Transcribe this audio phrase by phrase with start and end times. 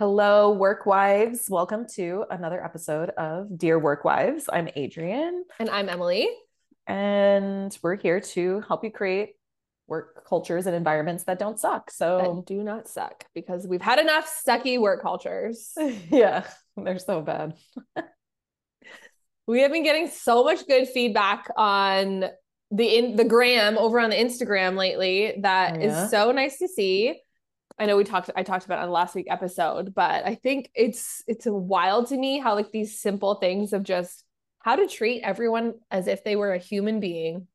[0.00, 1.50] Hello, work wives.
[1.50, 4.48] Welcome to another episode of Dear Work Wives.
[4.50, 6.26] I'm Adrienne, And I'm Emily.
[6.86, 9.34] and we're here to help you create
[9.88, 11.88] work cultures and environments that don't suck.
[11.88, 15.74] That So, do not suck because we've had enough sucky work cultures.
[16.10, 16.46] yeah,
[16.78, 17.52] they're so bad.
[19.46, 22.24] We have been getting so much good feedback on
[22.70, 26.68] the in the gram over on the Instagram lately That Oh, is so nice to
[26.68, 27.20] see.
[27.80, 30.70] I know we talked I talked about on the last week episode, but I think
[30.74, 34.22] it's it's wild to me how like these simple things of just
[34.60, 37.46] how to treat everyone as if they were a human being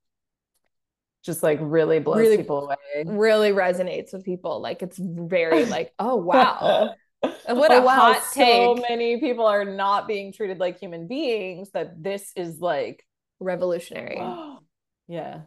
[1.23, 3.03] Just like really blows Really- people away.
[3.05, 4.59] really resonates with people.
[4.61, 6.95] Like it's very like, oh wow.
[7.21, 8.47] What Oh, a hot take.
[8.55, 13.05] So many people are not being treated like human beings that this is like,
[13.39, 14.17] Revolutionary.
[15.07, 15.41] yeah,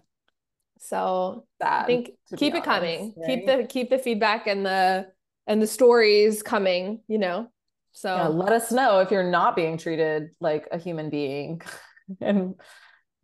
[0.79, 1.85] So sad.
[1.85, 3.15] I think keep it coming.
[3.17, 5.09] honest, Keep the keep the feedback and the
[5.47, 7.51] and the stories coming, you know.
[7.93, 11.63] So yeah, let us know if you're not being treated like a human being
[12.21, 12.55] and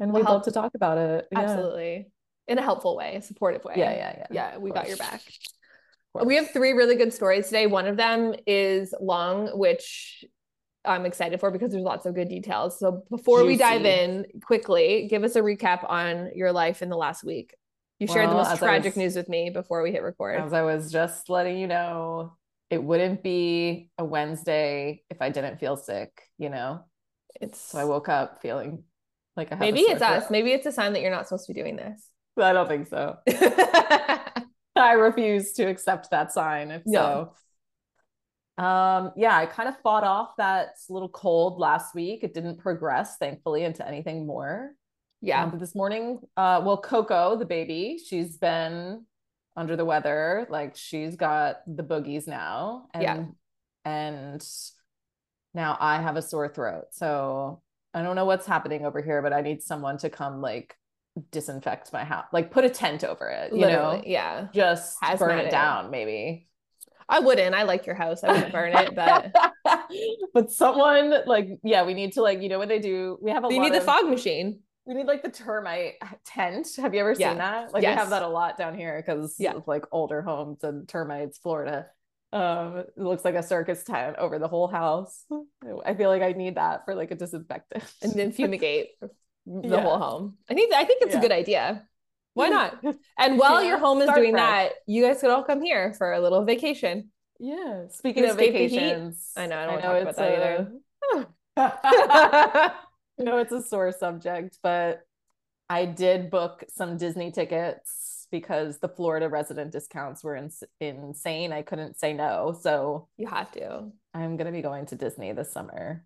[0.00, 1.40] and we'd love to talk about it yeah.
[1.40, 2.08] absolutely.
[2.46, 3.74] In a helpful way, a supportive way.
[3.76, 5.22] yeah yeah yeah Yeah, we got your back.
[6.24, 7.66] We have three really good stories today.
[7.66, 10.24] One of them is long, which
[10.84, 12.78] I'm excited for because there's lots of good details.
[12.78, 16.96] So before we dive in, quickly give us a recap on your life in the
[16.96, 17.54] last week.
[18.00, 20.40] You shared the most tragic was- news with me before we hit record.
[20.40, 22.36] as I was just letting you know
[22.70, 26.80] it wouldn't be a Wednesday if I didn't feel sick you know
[27.40, 28.82] It's so I woke up feeling
[29.36, 30.30] like I maybe it's us.
[30.30, 32.08] Maybe it's a sign that you're not supposed to be doing this.
[32.36, 33.16] I don't think so
[34.76, 37.00] I refuse to accept that sign if No.
[37.00, 37.34] so.
[38.56, 42.22] Um, yeah, I kind of fought off that little cold last week.
[42.22, 44.72] It didn't progress, thankfully, into anything more.
[45.20, 45.42] yeah.
[45.42, 49.04] Um, but this morning, uh, well, Coco, the baby, she's been
[49.56, 50.46] under the weather.
[50.50, 52.86] Like she's got the boogies now.
[52.94, 53.24] And Yeah.
[53.84, 54.46] and
[55.54, 56.86] now I have a sore throat.
[56.92, 60.76] So I don't know what's happening over here, but I need someone to come like
[61.30, 63.98] disinfect my house, like put a tent over it, you Literally.
[63.98, 64.48] know, Yeah.
[64.52, 65.50] just burn Hazmat it it.
[65.50, 66.48] down, maybe.
[67.08, 67.54] I wouldn't.
[67.54, 68.24] I like your house.
[68.24, 69.34] I wouldn't burn it, but
[70.34, 73.18] but someone like, yeah, we need to like, you know what they do?
[73.20, 74.60] We have a you lot need the of- fog machine.
[74.86, 75.94] we need like the termite
[76.26, 76.68] tent.
[76.78, 77.30] Have you ever Yeah.
[77.30, 77.72] seen that?
[77.72, 79.52] Like we have that a lot down here because Yeah.
[79.54, 81.86] of like older homes and termites, Florida.
[82.32, 85.24] Um, it looks like a circus tent over the whole house.
[85.86, 87.84] I feel like I need that for like a disinfectant.
[88.02, 89.80] and then fumigate the Yeah.
[89.82, 90.36] whole home.
[90.50, 91.86] I think I think it's a good idea.
[92.34, 92.82] Why not?
[93.18, 94.42] And while Yeah, your home is doing fresh.
[94.42, 97.10] that, you guys could all come here for a little vacation.
[97.40, 97.84] yeah.
[97.90, 100.72] Speaking of vacations, I know, I don't wanna talk about that either.
[101.56, 105.00] I know it's a sore subject, but
[105.68, 111.52] I did book some Disney tickets because the Florida resident discounts were ins- insane.
[111.52, 112.58] I couldn't say no.
[112.60, 113.90] So You have to.
[114.12, 116.04] I'm going to be going to Disney this summer.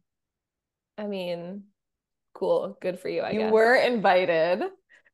[0.99, 1.65] I mean,
[2.35, 2.77] cool.
[2.81, 3.53] Good for you, I you guess.
[3.53, 4.63] were invited.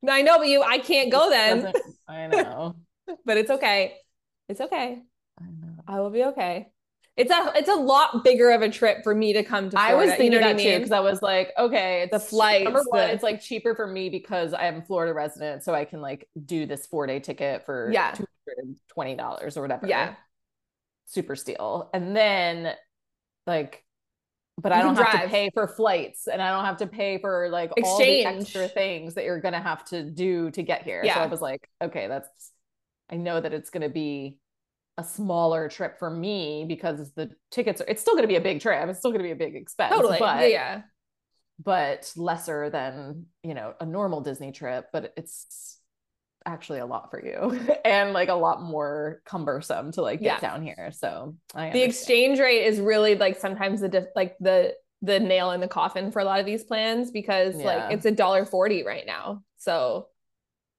[0.08, 1.72] I know, but you I can't go then.
[2.08, 2.76] I know.
[3.24, 3.94] But it's okay.
[4.48, 5.02] It's okay.
[5.40, 5.74] I know.
[5.86, 6.68] I will be okay.
[7.16, 9.94] It's a it's a lot bigger of a trip for me to come to I
[9.94, 12.64] was thinking you know that I too because I was like, okay, it's The flight.
[12.64, 15.72] Number one, the- it's like cheaper for me because I am a Florida resident, so
[15.74, 18.12] I can like do this four day ticket for Yeah.
[18.12, 19.86] two hundred twenty dollars or whatever.
[19.86, 20.14] Yeah.
[21.06, 21.88] super steal.
[21.94, 22.74] And then
[23.46, 23.83] like,
[24.58, 25.22] but You I don't have drive.
[25.22, 28.26] to pay for flights, and I don't have to pay for like all the Exchange.
[28.26, 31.02] extra things that you're gonna have to do to get here.
[31.14, 32.28] So I was like, okay, that's.
[33.10, 34.38] I know that it's gonna be
[34.96, 37.84] a smaller trip for me because the tickets are.
[37.88, 38.88] It's still gonna be a big trip.
[38.88, 39.94] It's still gonna be a big expense.
[39.94, 40.18] Totally.
[40.18, 40.82] But yeah, yeah.
[41.62, 45.78] but lesser than you know a normal disney trip but it's
[46.46, 50.48] actually a lot for you and like a lot more cumbersome to like get Yeah.
[50.50, 54.74] down here so I The exchange rate is really like sometimes the diff- like the
[55.02, 57.64] the nail in the coffin for a lot of these plans because Yeah.
[57.66, 59.42] like it's a dollar forty right now.
[59.58, 60.08] So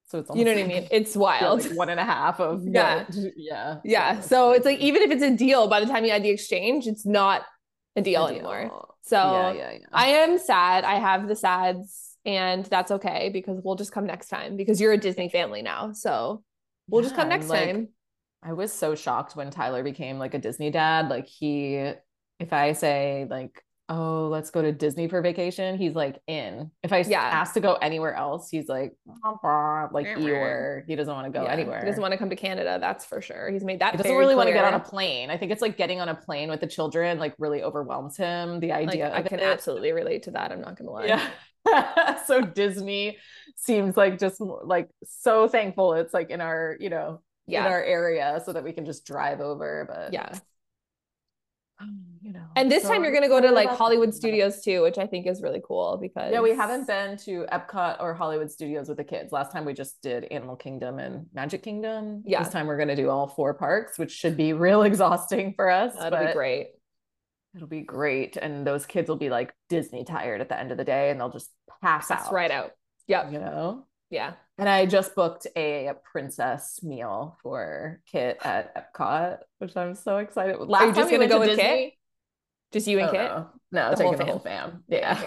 [0.08, 0.82] so it's you know what I mean?
[0.82, 1.62] like, It's yeah, wild.
[1.64, 3.04] like one and a half of Yeah.
[3.04, 4.20] what- yeah yeah.
[4.20, 6.86] So it's like even if it's a deal, by the time you add the exchange,
[6.86, 7.42] it's not
[7.96, 8.88] a deal A anymore.
[9.02, 10.84] So yeah yeah yeah I am sad.
[10.84, 14.92] I have the sads, and that's okay because we'll just come next time because you're
[14.92, 15.92] a Disney family now.
[15.92, 16.42] So
[16.88, 17.88] we'll just come next like, time.
[18.42, 21.08] I was so shocked when Tyler became like a Disney dad.
[21.08, 21.76] Like he,
[22.40, 26.70] if I say like, oh, let's go to Disney for vacation, he's like in.
[26.82, 27.20] If I Yeah.
[27.22, 28.96] ask to go anywhere else, he's like,
[29.92, 30.82] like Eeyore.
[30.86, 31.78] He doesn't want to go Yeah, anywhere.
[31.80, 32.78] He doesn't want to come to Canada.
[32.80, 33.48] That's for sure.
[33.50, 33.92] He's made that.
[33.92, 35.30] He doesn't really want to get on a plane.
[35.30, 38.58] I think it's like getting on a plane with the children like really overwhelms him.
[38.60, 39.44] The Like, idea I can it.
[39.44, 40.50] absolutely relate to that.
[40.50, 41.06] I'm not gonna lie.
[41.06, 42.22] Yeah.
[42.26, 43.18] so Disney
[43.56, 47.66] seems like just like so thankful it's like in our, you know, Yeah.
[47.66, 49.86] in our area so that we can just drive over.
[49.88, 50.32] But yeah.
[52.22, 52.44] You know.
[52.56, 54.14] And this so time you're gonna go to like Hollywood.
[54.14, 58.00] Studios too, which I think is really cool because Yeah, we haven't been to Epcot
[58.00, 59.32] or Hollywood Studios with the kids.
[59.32, 62.22] Last time we just did Animal Kingdom and Magic Kingdom.
[62.24, 62.42] Yeah.
[62.42, 65.70] This time we're going to do all four parks, which should be real exhausting for
[65.70, 65.94] us.
[65.98, 66.68] That'll be great.
[67.54, 68.36] It'll be great.
[68.36, 71.20] And those kids will be like Disney tired at the end of the day and
[71.20, 71.50] they'll just
[71.82, 72.32] pass That's out.
[72.32, 72.70] right out.
[73.06, 73.32] Yep.
[73.32, 73.86] You know?
[74.10, 74.34] Yeah.
[74.58, 80.58] And I just booked a princess meal for Kit at Epcot, which I'm so excited.
[80.58, 81.92] Last Are you just gonna go to with Disney- Kit?
[82.72, 83.30] Just you and Oh, Kit?
[83.30, 84.70] No, no The taking the whole fam.
[84.70, 84.84] fam.
[84.88, 85.20] Yeah.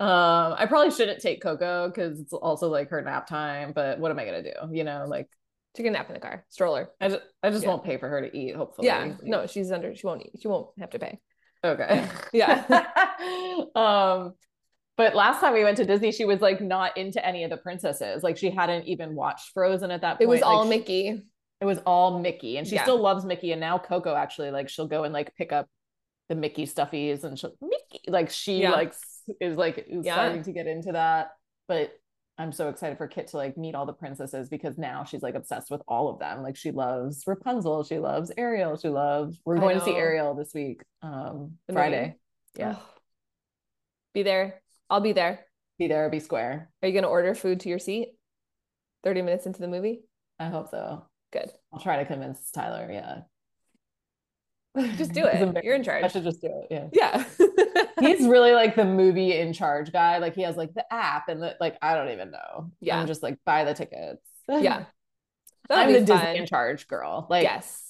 [0.00, 4.10] Um, I probably shouldn't take Coco because it's also like her nap time, but what
[4.10, 4.52] am I gonna do?
[4.72, 5.28] You know, like
[5.76, 6.44] She can nap in the car.
[6.50, 6.90] Stroller.
[7.00, 7.70] I just I just Yeah.
[7.70, 8.88] won't pay for her to eat, hopefully.
[8.88, 9.14] Yeah.
[9.22, 10.32] No, she's under she won't eat.
[10.40, 11.18] She won't have to pay.
[11.64, 12.06] Okay.
[12.32, 12.64] Yeah.
[13.74, 14.34] um,
[14.96, 17.56] but last time we went to Disney, she was like not into any of the
[17.56, 18.22] princesses.
[18.22, 20.22] Like she hadn't even watched Frozen at that point.
[20.22, 21.22] It was Like, all she- Mickey.
[21.60, 22.82] it was all Mickey, and she Yeah.
[22.82, 23.52] still loves Mickey.
[23.52, 25.68] And now Coco actually like she'll go and like pick up
[26.28, 28.72] the Mickey stuffies, and she'll Mickey like she Yeah.
[28.72, 28.94] like
[29.40, 30.14] is like is Yeah.
[30.14, 31.32] starting to get into that.
[31.68, 31.92] But
[32.38, 35.34] I'm so excited for Kit to like meet all the princesses because now she's like
[35.34, 36.42] obsessed with all of them.
[36.42, 39.38] Like she loves Rapunzel, she loves Ariel, she loves.
[39.44, 39.94] We're going to see.
[39.94, 42.16] Ariel this week, um, Friday.
[42.56, 42.76] Yeah.
[44.14, 44.61] Be there.
[44.92, 45.46] I'll be there.
[45.78, 46.68] be there, be square.
[46.82, 48.10] Are you gonna order food to your seat?
[49.04, 50.02] 30 minutes into the movie?
[50.38, 51.06] I hope so.
[51.32, 51.50] Good.
[51.72, 52.90] I'll try to convince Tyler.
[52.92, 53.22] Yeah,
[54.98, 55.64] Just do it.
[55.64, 56.04] You're in charge.
[56.04, 56.66] I should just do it.
[56.70, 56.88] Yeah.
[56.92, 57.24] Yeah.
[58.00, 60.18] he's really like the movie in charge guy.
[60.18, 62.70] Like he has like the app and the like I don't even know.
[62.80, 63.00] Yeah.
[63.00, 64.20] I'm just like buy the tickets.
[64.46, 64.84] yeah.
[65.70, 67.26] That'll I'm the Disney in charge girl.
[67.30, 67.80] Like yes.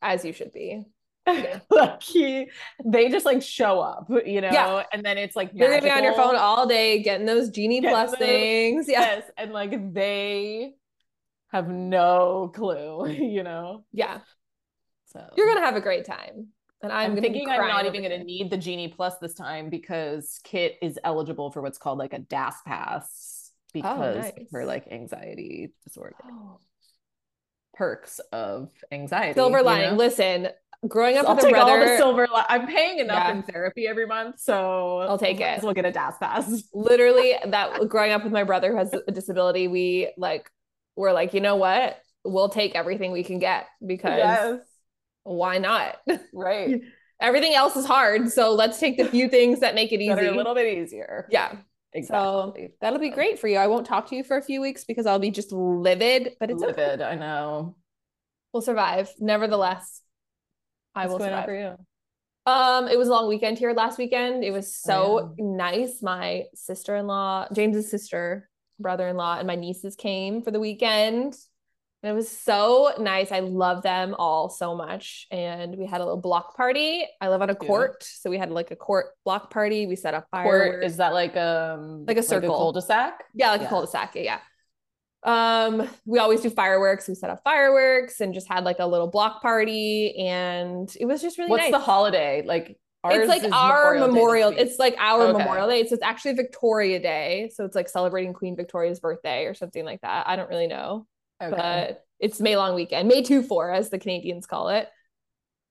[0.00, 0.86] As you should be.
[1.70, 2.50] like he
[2.84, 4.82] they just like show up, you know, Yeah.
[4.92, 7.80] and then it's like You're gonna be on your phone all day getting those Genie
[7.80, 8.88] Getting Plus those- things.
[8.88, 9.00] Yeah.
[9.00, 10.74] Yes, and like they
[11.52, 13.84] have no clue, you know.
[13.92, 14.20] Yeah.
[15.06, 16.48] So You're gonna have a great time.
[16.82, 20.40] And I'm, I'm, thinking I'm not even gonna need the Genie Plus this time because
[20.42, 24.32] Kit is eligible for what's called like a DAS pass oh, because of Oh, nice.
[24.52, 26.16] her like anxiety disorder.
[26.24, 26.58] Oh.
[27.74, 29.34] Perks of anxiety.
[29.34, 29.90] Silver you lining.
[29.92, 29.96] know?
[29.96, 30.48] Listen,
[30.88, 32.22] growing up I'll with a take all the brother, silver.
[32.32, 33.32] Li- I'm paying enough Yeah.
[33.36, 35.62] in therapy every month, so I'll take it.
[35.62, 36.62] We'll get a DAS pass.
[36.74, 40.50] literally that growing up with my brother who has a disability, we like
[40.96, 41.98] we're like, you know what?
[42.24, 44.60] We'll take everything we can get because Yes,
[45.24, 45.96] why not?
[46.34, 46.80] right.
[47.20, 50.10] Everything else is hard, so let's take the few things that make it easy.
[50.26, 51.28] a little bit easier.
[51.30, 51.52] yeah,
[51.92, 52.74] exactly.
[52.80, 53.58] that'll be great for you.
[53.58, 56.50] I won't talk to you for a few weeks because I'll be just livid, but
[56.50, 56.72] it's okay.
[56.82, 57.00] livid.
[57.00, 57.76] I know.
[58.52, 59.08] We'll survive.
[59.20, 60.02] Nevertheless,
[60.94, 61.44] I What's will going survive.
[61.46, 61.76] for you?
[62.44, 64.42] Um, it was a long weekend here last weekend.
[64.44, 66.02] It was so Oh, nice.
[66.02, 68.48] My sister-in-law, James's sister,
[68.80, 71.36] brother-in-law, and my nieces came for the weekend.
[72.02, 73.30] And it was so nice.
[73.30, 75.28] I love them all so much.
[75.30, 77.06] And we had a little block party.
[77.20, 79.86] I live on a court, so we had like a court block party.
[79.86, 82.56] We set up Court is that like um Like a circle.
[82.56, 83.22] cul-de-sac?
[83.34, 83.66] Yeah, like Yeah.
[83.68, 84.16] a cul-de-sac.
[84.16, 84.38] Yeah, yeah.
[85.24, 87.06] Um, we always do fireworks.
[87.08, 91.22] We set up fireworks and just had like a little block party, and it was
[91.22, 91.72] just really What's nice.
[91.72, 92.42] the holiday?
[92.44, 94.50] Like ours it's like our memorial.
[94.50, 94.58] week.
[94.60, 95.38] It's like our Okay.
[95.38, 95.86] Memorial Day.
[95.86, 97.50] So it's actually Victoria Day.
[97.54, 100.28] So it's like celebrating Queen Victoria's birthday or something like that.
[100.28, 101.06] I don't really know,
[101.42, 101.54] okay.
[101.56, 104.88] but it's May long weekend, May 2 4, as the Canadians call it.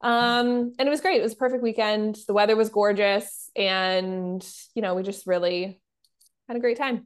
[0.02, 1.20] Um, and it was great.
[1.20, 2.18] It was a perfect weekend.
[2.28, 5.80] The weather was gorgeous, and you know, we just really
[6.48, 7.06] had a great time.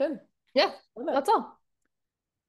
[0.00, 0.18] good.
[0.54, 1.53] Yeah, that's all.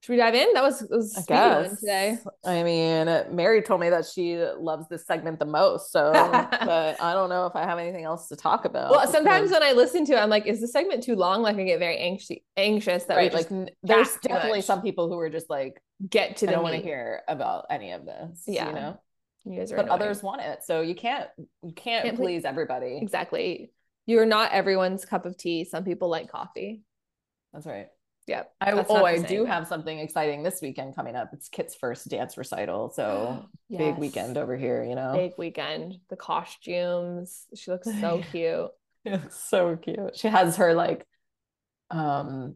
[0.05, 0.53] Should we dive in?
[0.53, 2.17] That was, was I speedy one guess today.
[2.45, 7.13] I mean, Mary told me that she loves this segment the most, so but I
[7.13, 8.91] don't know if I have anything else to talk about.
[8.91, 11.41] Well, sometimes when I listen to it, I'm like, is the segment too long?
[11.41, 13.49] Like I get very anxious anxious that right, like
[13.81, 14.65] there's definitely much.
[14.65, 17.91] some people who are just like, get to I don't want to hear about any
[17.91, 18.43] of this.
[18.45, 18.67] Yeah.
[18.69, 19.01] you know.
[19.45, 20.01] You guys are But annoying.
[20.01, 21.27] others want it, so you can't
[21.63, 22.99] you can't, Can't please- please everybody.
[23.01, 23.71] exactly.
[24.05, 25.63] You're not everyone's cup of tea.
[25.63, 26.83] Some people like coffee.
[27.53, 27.87] That's right.
[28.27, 28.51] Yep.
[28.59, 31.29] I oh, I do have something exciting this weekend coming up.
[31.33, 34.83] It's Kit's first dance recital, so big weekend over here.
[34.83, 35.99] You know, Big weekend.
[36.09, 37.45] The costumes.
[37.55, 38.71] She looks so cute.
[39.31, 40.17] so cute.
[40.17, 41.05] She has her like
[41.91, 42.55] um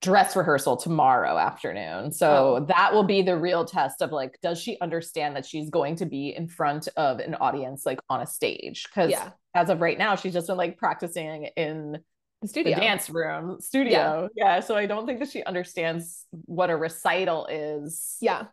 [0.00, 2.10] dress rehearsal tomorrow afternoon.
[2.10, 2.64] So Oh.
[2.68, 6.06] that will be the real test of like, does she understand that she's going to
[6.06, 8.84] be in front of an audience like on a stage?
[8.84, 9.32] Because Yeah.
[9.54, 11.98] as of right now, she's just been like practicing in
[12.42, 12.74] The studio.
[12.74, 14.28] the dance room studio.
[14.34, 14.60] Yeah.
[14.60, 18.44] So I don't think that she understands what a recital is Yeah.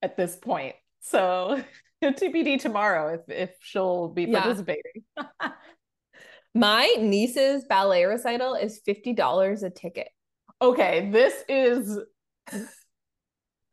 [0.00, 0.76] at this point.
[1.00, 1.62] So
[2.04, 4.42] TBD tomorrow if if she'll be Yeah.
[4.42, 5.02] participating.
[6.54, 10.08] My niece's ballet recital is $50 a ticket.
[10.60, 11.98] okay, this is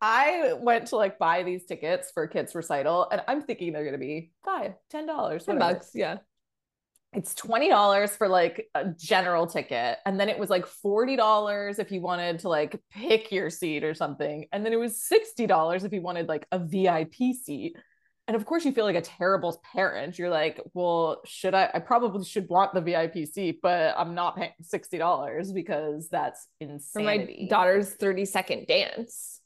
[0.01, 3.93] I went to like buy these tickets for kids recital and I'm thinking they're going
[3.93, 5.91] to be five, ten dollars, ten bucks.
[5.93, 6.19] Yeah.
[7.11, 9.97] It's $20 for like a general ticket.
[10.05, 13.95] And then it was like $40 if you wanted to like pick your seat or
[13.95, 14.45] something.
[14.51, 17.75] And then it was $60 if you wanted like a VIP seat.
[18.27, 20.19] And of course, you feel like a terrible parent.
[20.19, 21.71] You're like, well, should I?
[21.73, 26.85] I probably should want the VIP seat, but I'm not paying $60 because that's insanity.
[26.93, 29.41] For my daughter's 30 second dance.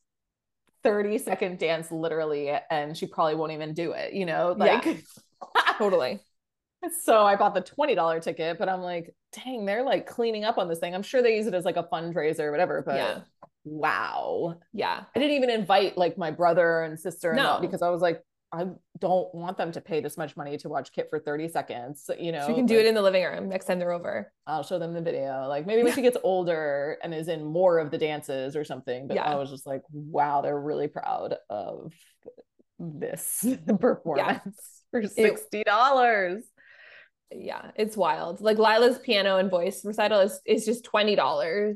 [0.83, 4.95] 30 second dance literally and she probably won't even do it you know like yeah.
[5.77, 6.19] totally
[7.03, 10.67] so i bought the $20 ticket but i'm like dang they're like cleaning up on
[10.67, 13.19] this thing i'm sure they use it as like a fundraiser or whatever but yeah.
[13.63, 17.59] wow yeah i didn't even invite like my brother and sister no.
[17.61, 18.21] because i was like
[18.53, 18.67] I
[18.99, 22.07] don't want them to pay this much money to watch Kit for 30 seconds.
[22.19, 23.91] You know, so you can do like, it in the living room next time they're
[23.91, 24.31] over.
[24.45, 25.47] I'll show them the video.
[25.47, 29.07] Like maybe when she gets older and is in more of the dances or something.
[29.07, 29.23] But yeah.
[29.23, 31.93] I was just like, wow, they're really proud of
[32.77, 33.43] this
[33.79, 34.61] performance yeah.
[34.91, 36.37] for $60.
[36.37, 36.43] It,
[37.37, 38.41] yeah, it's wild.
[38.41, 41.75] Like Lila's piano and voice recital is, is just $20.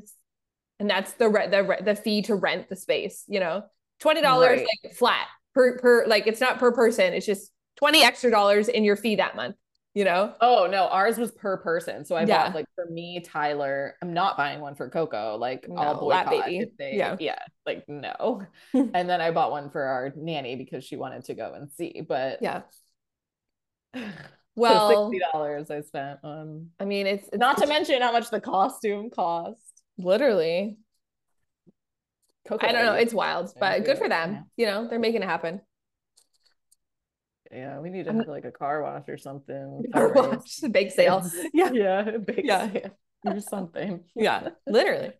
[0.80, 3.64] And that's the, re- the, re- the fee to rent the space, you know,
[4.02, 4.66] $20 right.
[4.84, 7.12] like flat per per like it's not per person.
[7.12, 9.56] It's just 20 extra dollars in your fee that month,
[9.94, 10.34] you know?
[10.40, 12.04] Oh no, ours was per person.
[12.04, 12.44] So I yeah.
[12.44, 15.36] bought like for me, Tyler, I'm not buying one for Coco.
[15.36, 17.16] Like oh no, I'll boycott if they yeah.
[17.18, 18.46] yeah, like no.
[18.72, 22.02] and then I bought one for our nanny because she wanted to go and see.
[22.06, 22.62] But yeah.
[24.58, 26.70] Well, sixty dollars I spent on.
[26.80, 29.60] I mean, it's, it's not to mention how much the costume cost.
[29.96, 30.76] Literally,
[32.50, 32.94] I don't know.
[32.94, 34.46] It's wild, but good for them.
[34.56, 35.60] You know, they're making it happen.
[37.50, 39.84] Yeah, we need to have like a car wash or something.
[39.92, 41.28] Car wash, a bake sale.
[41.54, 42.70] yeah, yeah, bake yeah.
[42.70, 42.90] sale
[43.24, 44.04] or something.
[44.14, 45.12] yeah, literally.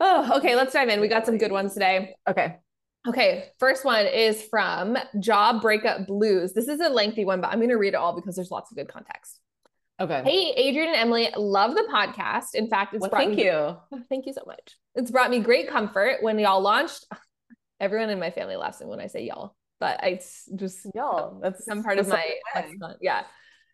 [0.00, 0.54] Oh, okay.
[0.56, 1.00] Let's dive in.
[1.00, 2.14] We got some good ones today.
[2.28, 2.56] Okay.
[3.06, 3.44] Okay.
[3.58, 6.52] First one is from Job Breakup Blues.
[6.52, 8.70] This is a lengthy one, but I'm going to read it all because there's lots
[8.70, 9.40] of good context.
[10.00, 10.22] Okay.
[10.24, 12.54] Hey, Adrienne and Emily, love the podcast.
[12.54, 13.76] In fact, it's well, thank me, you.
[14.08, 14.76] Thank you so much.
[14.94, 17.06] It's brought me great comfort when y'all launched.
[17.80, 21.40] Everyone in my family laughs when I say y'all, but it's just y'all.
[21.40, 22.32] That's some part of my
[23.00, 23.22] yeah.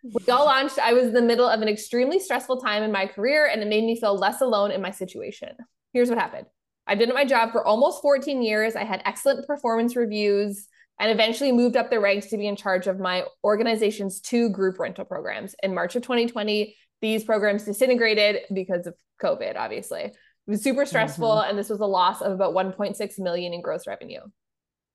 [0.03, 3.07] When y'all launched, I was in the middle of an extremely stressful time in my
[3.07, 5.57] career, and it made me feel less alone in my situation.
[5.95, 6.47] Here's what happened.
[6.87, 8.77] I've been at my job for almost 14 years.
[8.77, 10.69] I had excellent performance reviews
[11.01, 14.79] and eventually moved up the ranks to be in charge of my organization's two group
[14.79, 15.55] rental programs.
[15.63, 20.03] In March of 2020, these programs disintegrated because of COVID, obviously.
[20.03, 20.15] It
[20.47, 21.51] was super stressful, mm-hmm.
[21.51, 24.21] and this was a loss of about 1.6 million in gross revenue.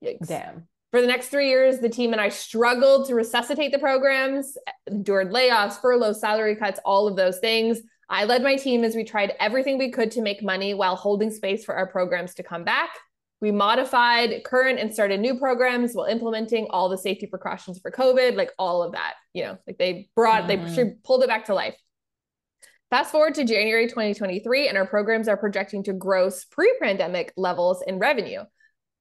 [0.03, 0.27] Yikes.
[0.27, 0.67] Damn.
[0.91, 5.31] For the next three years, the team and I struggled to resuscitate the programs, endured
[5.31, 7.79] layoffs, furloughs, salary cuts, all of those things.
[8.09, 11.29] I led my team as we tried everything we could to make money while holding
[11.29, 12.89] space for our programs to come back.
[13.39, 18.35] We modified current and started new programs while implementing all the safety precautions for COVID,
[18.35, 19.13] like all of that.
[19.33, 20.75] You know, like they brought, mm-hmm.
[20.75, 21.75] they pulled it back to life.
[22.89, 27.83] Fast forward to January 2023, and our programs are projecting to gross pre pandemic levels
[27.85, 28.41] in revenue.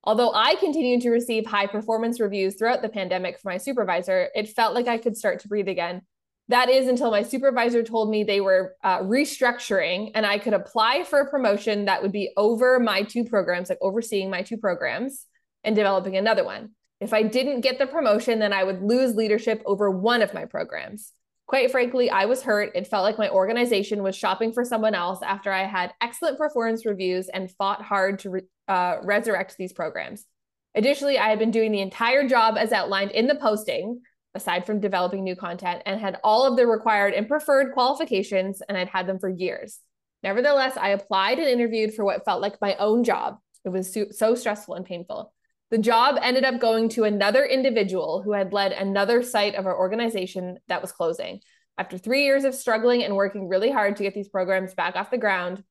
[0.05, 4.51] Although I continued to receive high performance reviews throughout the pandemic from my supervisor, it
[4.51, 6.03] felt like I could start to breathe again
[6.49, 11.05] that is until my supervisor told me they were uh, restructuring and I could apply
[11.05, 15.27] for a promotion that would be over my two programs, like overseeing my two programs
[15.63, 16.71] and developing another one.
[17.01, 20.47] If I didn't get the promotion, then I would lose leadership over one of my
[20.47, 21.13] programs.
[21.47, 22.73] Quite frankly, I was hurt.
[22.75, 26.85] It felt like my organization was shopping for someone else after I had excellent performance
[26.85, 30.27] reviews and fought hard to re- uh, resurrect these programs.
[30.75, 34.01] Additionally, I had been doing the entire job as outlined in the posting,
[34.35, 38.77] aside from developing new content, and had all of the required and preferred qualifications, and
[38.77, 39.81] I'd had them for years.
[40.23, 43.39] Nevertheless, I applied and interviewed for what felt like my own job.
[43.65, 45.33] It was so stressful and painful.
[45.71, 49.79] The job ended up going to another individual who had led another site of our
[49.79, 51.41] organization that was closing.
[51.77, 55.11] After three years of struggling and working really hard to get these programs back off
[55.11, 55.63] the ground,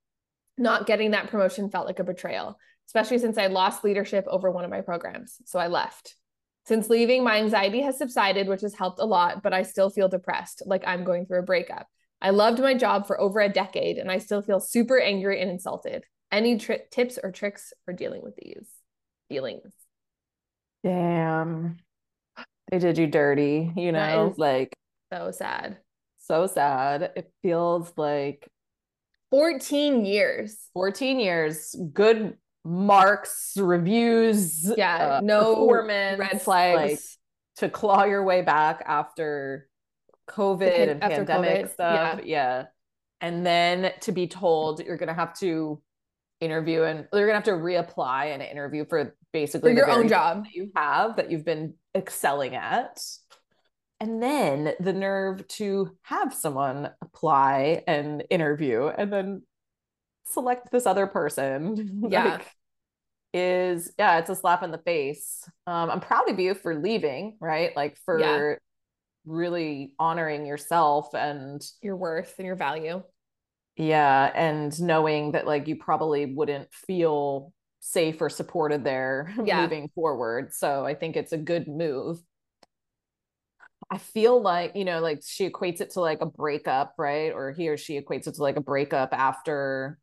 [0.57, 4.63] not getting that promotion felt like a betrayal, especially since I lost leadership over one
[4.63, 5.37] of my programs.
[5.45, 6.15] So I left.
[6.67, 10.09] Since leaving, my anxiety has subsided, which has helped a lot, but I still feel
[10.09, 11.87] depressed, like I'm going through a breakup.
[12.21, 15.49] I loved my job for over a decade, and I still feel super angry and
[15.49, 16.03] insulted.
[16.29, 18.67] Any tri- tips or tricks for dealing with these
[19.29, 19.71] feelings?
[20.83, 21.77] Damn.
[22.69, 24.75] They did you dirty, you know, like
[25.13, 25.77] so sad.
[26.17, 27.13] So sad.
[27.15, 28.45] It feels like
[29.31, 30.67] 14 years.
[30.73, 31.73] 14 years.
[31.93, 32.35] Good
[32.67, 36.99] marks, reviews, yeah, uh, no performance, red flags like,
[37.57, 39.67] to claw your way back after
[40.29, 42.19] COVID and after pandemic COVID, stuff.
[42.19, 42.25] Yeah.
[42.25, 42.65] yeah.
[43.19, 45.81] And then to be told you're going to have to
[46.39, 50.43] interview and you're gonna have to reapply and interview for basically for your own job
[50.43, 53.01] that you have that you've been excelling at
[53.99, 59.41] and then the nerve to have someone apply and interview and then
[60.25, 62.51] select this other person yeah like,
[63.33, 67.37] is yeah it's a slap in the face um i'm proud of you for leaving
[67.39, 68.55] right like for yeah.
[69.25, 73.03] really honoring yourself and your worth and your value
[73.75, 79.61] yeah and knowing that like you probably wouldn't feel safe or supported there yeah.
[79.61, 82.19] moving forward so i think it's a good move
[83.89, 87.31] I feel like, you know, like she equates it to like a breakup, right?
[87.31, 89.97] Or he or she equates it to like a breakup after,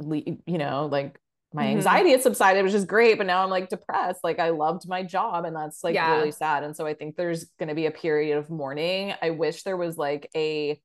[0.00, 1.20] you know, like
[1.56, 1.76] my mm-hmm.
[1.78, 3.18] anxiety had subsided, which is great.
[3.18, 4.20] But now I'm like depressed.
[4.22, 6.16] Like I loved my job and that's like yeah.
[6.16, 6.62] really sad.
[6.62, 9.14] And so I think there's going to be a period of mourning.
[9.20, 10.80] I wish there was like a,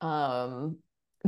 [0.00, 0.78] um,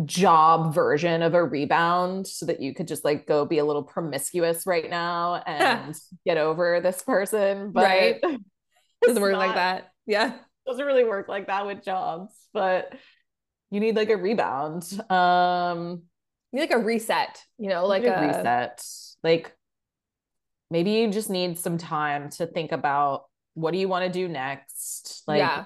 [0.05, 3.83] job version of a rebound so that you could just like go be a little
[3.83, 5.95] promiscuous right now and
[6.27, 8.21] get over this person but right
[9.03, 10.35] doesn't work not, like that yeah.
[10.67, 12.93] Doesn't really work like that with jobs, but
[13.71, 14.85] you need like a rebound.
[15.11, 16.03] Um
[16.53, 18.85] need like a reset, you know, like a, a reset.
[19.23, 19.55] Like
[20.71, 23.25] maybe you just need some time to think about
[23.55, 25.23] what do you want to do next?
[25.27, 25.65] Like yeah.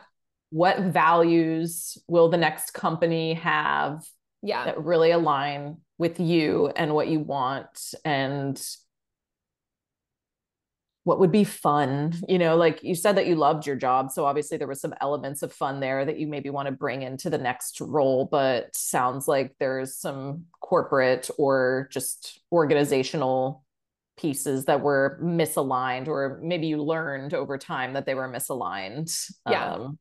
[0.51, 4.05] what values will the next company have
[4.43, 4.65] yeah.
[4.65, 8.61] that really align with you and what you want and
[11.05, 14.25] what would be fun you know like you said that you loved your job so
[14.25, 17.31] obviously there was some elements of fun there that you maybe want to bring into
[17.31, 23.65] the next role but sounds like there's some corporate or just organizational
[24.19, 29.11] pieces that were misaligned or maybe you learned over time that they were misaligned
[29.49, 29.73] yeah.
[29.73, 29.99] um,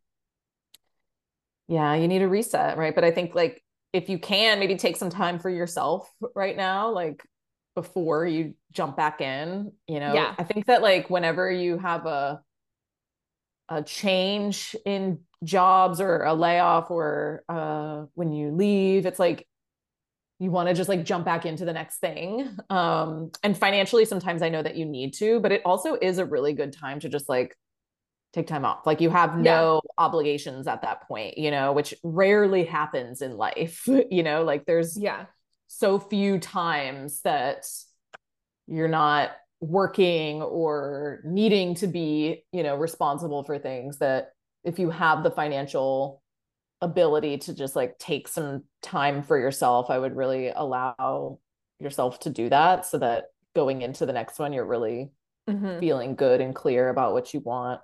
[1.70, 2.94] yeah you need a reset right?
[2.94, 3.64] But i think like
[3.94, 7.24] if you can maybe take some time for yourself right now like
[7.82, 10.14] before you jump back in you know?
[10.14, 10.36] Yeah.
[10.38, 12.42] I think that like whenever you have a
[13.70, 19.48] a change in jobs or a layoff or uh when you leave it's like
[20.40, 22.50] you want to just like jump back into the next thing.
[22.70, 26.26] Um and financially sometimes i know that you need to but it also is a
[26.26, 27.56] really good time to just like
[28.32, 28.86] take time off.
[28.86, 30.06] Like you have no yeah.
[30.06, 34.44] obligations at that point you know which rarely happens in life you know?
[34.44, 35.28] Like there's yeah
[35.72, 37.64] so few times that
[38.66, 39.30] you're not
[39.62, 44.32] working or needing to be you know responsible for things that
[44.64, 46.24] if you have the financial
[46.82, 51.38] ability to just like take some time for yourself i would really allow
[51.80, 55.12] yourself to do that so that going into the next one you're really
[55.48, 55.80] mm-hmm.
[55.80, 57.80] feeling good and clear about what you want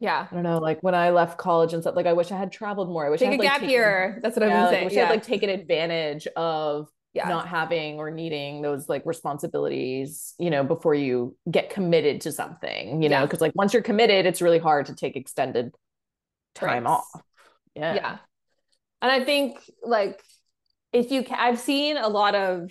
[0.00, 0.26] yeah.
[0.30, 0.58] I don't know.
[0.58, 3.06] Like when I left college and stuff, like I wish I had traveled more.
[3.06, 4.18] I wish take I had, a like, gap taken, year.
[4.22, 4.82] That's what yeah, I was like, saying.
[4.82, 5.02] I wish yeah.
[5.02, 7.28] I had like taken advantage of yeah.
[7.28, 13.02] not having or needing those like responsibilities, you know, before you get committed to something,
[13.02, 15.72] you know, because like once you're committed, it's really hard to take extended
[16.54, 17.06] time off.
[17.76, 17.94] Yeah.
[17.94, 18.18] Yeah.
[19.00, 20.20] And I think like
[20.92, 22.70] if you can, I've seen a lot of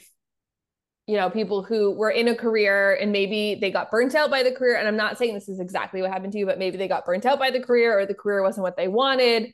[1.08, 4.42] you know people who were in a career and maybe they got burnt out by
[4.42, 6.78] the career and i'm not saying this is exactly what happened to you but maybe
[6.78, 9.54] they got burnt out by the career or the career wasn't what they wanted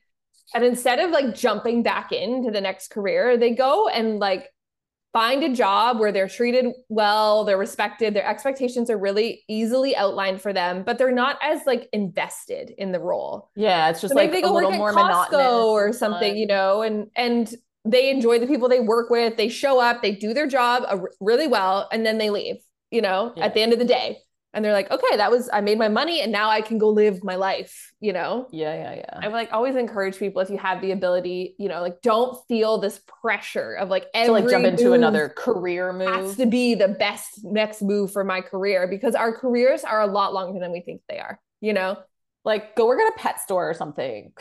[0.53, 4.47] and instead of like jumping back into the next career they go and like
[5.13, 10.41] find a job where they're treated well, they're respected, their expectations are really easily outlined
[10.41, 13.49] for them, but they're not as like invested in the role.
[13.55, 16.81] Yeah, it's just so like they go work at more Costco or something, you know,
[16.81, 17.53] and and
[17.85, 19.37] they enjoy the people they work with.
[19.37, 22.57] They show up, they do their job uh, really well, and then they leave.
[22.91, 23.45] You know, yeah.
[23.45, 24.17] at the end of the day,
[24.53, 26.89] and they're like okay that was i made my money and now i can go
[26.89, 28.47] live my life you know?
[28.51, 29.19] Yeah yeah yeah.
[29.21, 32.77] I like always encourage people if you have the ability you know like don't feel
[32.77, 36.07] this pressure of like every to like jump into another career move.
[36.07, 40.07] has to be the best next move for my career because our careers are a
[40.07, 41.97] lot longer than we think they are you know?
[42.45, 44.31] Like go work at a pet store or something.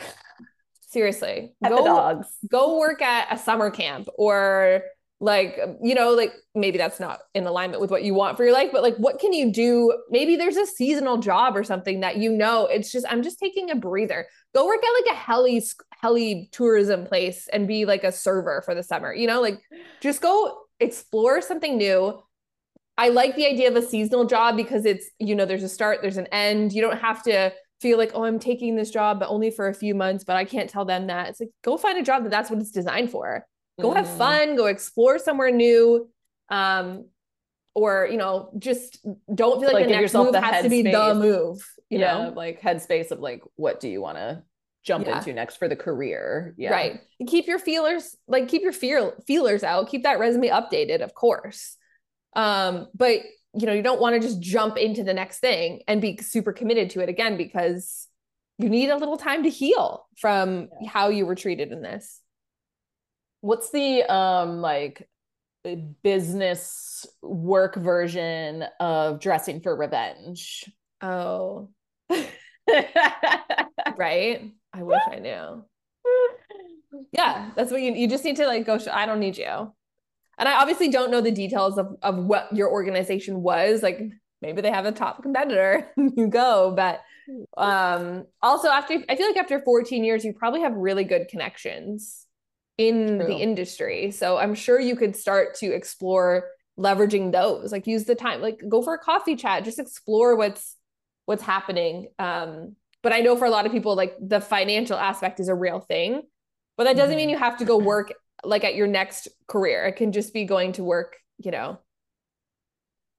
[0.81, 1.53] Seriously.
[1.61, 2.27] Pet go dogs.
[2.49, 4.81] go work at a summer camp or
[5.21, 8.53] like you know like maybe that's not in alignment with what you want for your
[8.53, 9.93] life but like what can you do?
[10.09, 13.69] Maybe there's a seasonal job or something that you know it's just i'm just taking
[13.69, 14.27] a breather.
[14.55, 15.63] Go work at like a heli
[16.01, 19.59] heli tourism place and be like a server for the summer you know like
[20.01, 22.21] just go explore something new.
[22.97, 25.99] I like the idea of a seasonal job because it's you know there's a start
[26.01, 26.71] there's an end.
[26.71, 27.51] You don't have to
[27.81, 30.45] feel like oh i'm taking this job but only for a few months but i
[30.45, 31.29] can't tell them that.
[31.29, 33.45] It's like go find a job that that's what it's designed for
[33.81, 34.17] go have mm.
[34.17, 36.09] fun go explore somewhere new
[36.49, 37.05] um
[37.75, 40.81] or you know just don't feel like, like the next move the has to be
[40.81, 40.93] space.
[40.93, 44.43] the move you yeah, know like headspace of like what do you want to
[44.83, 45.17] jump Yeah.
[45.17, 46.53] into next for the career.
[46.57, 46.71] Yeah.
[46.71, 47.01] Right.
[47.27, 49.89] Keep your feelers like keep your fear feelers out.
[49.89, 51.77] Keep that resume updated, of course.
[52.35, 53.21] Um, but
[53.53, 56.53] you know, you don't want to just jump into the next thing and be super
[56.53, 58.07] committed to it again because
[58.57, 62.21] you need a little time to heal from how you were treated in this.
[63.41, 65.07] What's the um like
[65.65, 70.65] uh, business work version of dressing for revenge?
[71.01, 71.69] Oh,
[73.97, 74.51] right.
[74.73, 75.63] I wish I knew.
[77.11, 78.77] Yeah, that's what you you just need to like go.
[78.77, 79.73] Sh- I don't need you.
[80.37, 83.83] And I obviously don't know the details of of what your organization was.
[83.83, 84.01] Like
[84.41, 85.91] maybe they have a top competitor.
[85.97, 87.01] you go, but
[87.57, 92.25] um also after I feel like after 14 years you probably have really good connections
[92.79, 93.27] in True.
[93.27, 94.09] the industry.
[94.11, 96.45] So I'm sure you could start to explore
[96.79, 97.73] leveraging those.
[97.73, 100.77] Like use the time, like go for a coffee chat, just explore what's
[101.25, 102.07] what's happening.
[102.17, 105.55] Um but I know for a lot of people like the financial aspect is a
[105.55, 106.23] real thing.
[106.77, 108.13] But that doesn't mean you have to go work
[108.45, 109.85] like at your next career.
[109.87, 111.79] It can just be going to work, you know,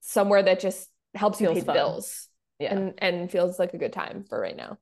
[0.01, 2.75] somewhere that just helps you pay the bills Yeah.
[2.75, 4.79] and and feels like a good time for right now.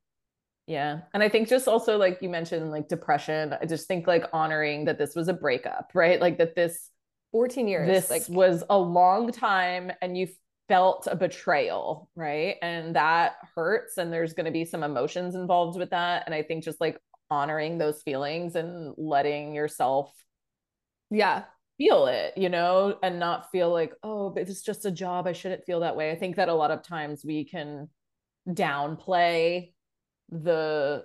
[0.68, 1.00] Yeah.
[1.14, 4.84] And I think just also like you mentioned like depression, I just think like honoring
[4.84, 6.20] that this was a breakup, right?
[6.20, 6.90] Like that this
[7.32, 7.88] 14 years.
[7.88, 10.28] this like was a long time and you
[10.68, 12.56] felt a betrayal, right?
[12.60, 16.42] And that hurts and there's going to be some emotions involved with that and I
[16.42, 16.98] think just like
[17.30, 20.12] honoring those feelings and letting yourself
[21.10, 21.44] yeah.
[21.78, 25.26] feel it, you know, and not feel like, oh, but it's just a job.
[25.26, 26.10] I shouldn't feel that way.
[26.10, 27.88] I think that a lot of times we can
[28.46, 29.72] downplay
[30.30, 31.04] the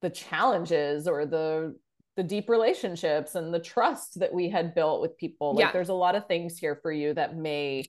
[0.00, 1.76] the challenges or the
[2.16, 5.54] the deep relationships and the trust that we had built with people.
[5.54, 5.72] Like Yeah.
[5.72, 7.84] there's a lot of things here for you that may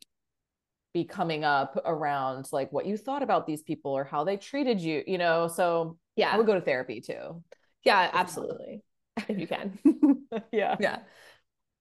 [0.94, 4.80] be coming up around like what you thought about these people or how they treated
[4.80, 5.48] you, you know.
[5.48, 7.44] So yeah I would go to therapy too.
[7.84, 8.84] Yeah, absolutely.
[9.28, 9.78] If you can.
[10.52, 10.78] yeah.
[10.80, 11.00] yeah.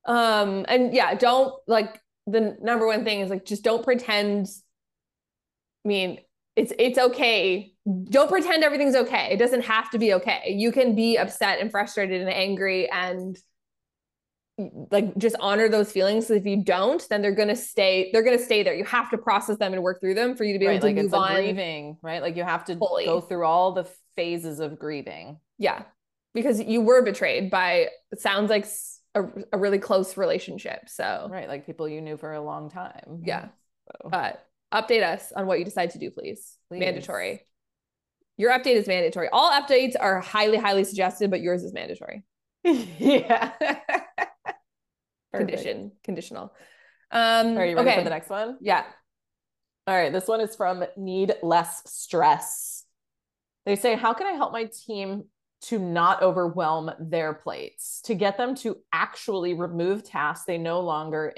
[0.05, 4.49] Um and yeah, don't like the number one thing is like just don't pretend
[5.85, 6.19] I mean,
[6.57, 7.72] it's it's okay.
[7.85, 9.29] Don't pretend everything's okay.
[9.33, 10.55] It doesn't have to be okay.
[10.57, 13.37] You can be upset and frustrated and angry and
[14.91, 16.27] like just honor those feelings.
[16.29, 18.75] So if you don't, then they're gonna stay, they're gonna stay there.
[18.75, 20.89] You have to process them and work through them for you to be right, able
[20.89, 21.35] to like move on.
[21.35, 22.23] grieving, right?
[22.23, 23.05] Like you have to fully.
[23.05, 25.39] go through all the phases of grieving.
[25.59, 25.83] Yeah.
[26.35, 28.67] Because you were betrayed by it sounds like
[29.15, 30.89] a really close relationship.
[30.89, 33.23] So Right, like people you knew for a long time.
[33.25, 33.49] yeah.
[33.87, 36.57] So, But update us on what you decide to do, please.
[36.69, 36.81] Please.
[36.81, 37.43] Mandatory.
[38.37, 39.29] Your update is mandatory.
[39.33, 42.25] All updates are highly, highly suggested, but yours is mandatory.
[42.65, 43.53] yeah.
[45.35, 46.53] Condition, conditional.
[47.11, 47.99] Um, Are you ready okay.
[47.99, 48.59] for the next one?
[48.61, 48.85] Yeah.
[49.87, 52.85] All right, this one is from Need Less Stress.
[53.65, 55.25] They say, How can I help my team
[55.63, 61.33] to not overwhelm their plates, to get them to actually remove tasks they no longer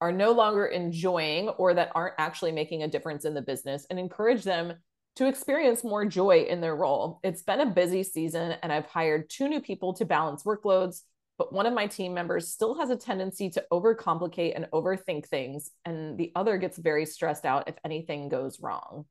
[0.00, 3.98] are no longer enjoying or that aren't actually making a difference in the business and
[3.98, 4.72] encourage them
[5.16, 7.20] to experience more joy in their role?
[7.22, 11.02] It's been a busy season and I've hired two new people to balance workloads,
[11.38, 15.70] but one of my team members still has a tendency to overcomplicate and overthink things,
[15.84, 19.06] and the other gets very stressed out if anything goes wrong.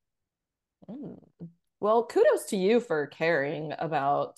[0.90, 1.20] Mm.
[1.80, 4.36] Well, kudos to you for caring about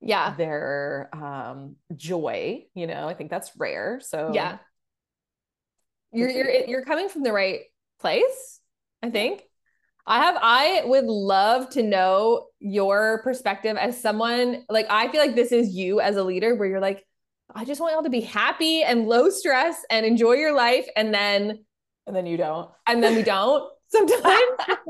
[0.00, 0.34] Yeah.
[0.34, 2.64] their um, joy.
[2.74, 4.00] You know, I think that's rare.
[4.02, 4.58] So Yeah.
[6.12, 7.60] You're you're you're coming from the right
[8.00, 8.60] place,
[9.02, 9.42] I think.
[10.10, 15.36] I have I would love to know your perspective as someone like I feel like
[15.36, 17.06] this is you as a leader where you're like
[17.54, 21.14] I just want y'all to be happy and low stress and enjoy your life and
[21.14, 21.64] then
[22.08, 22.68] and then you don't.
[22.88, 24.80] and then we don't sometimes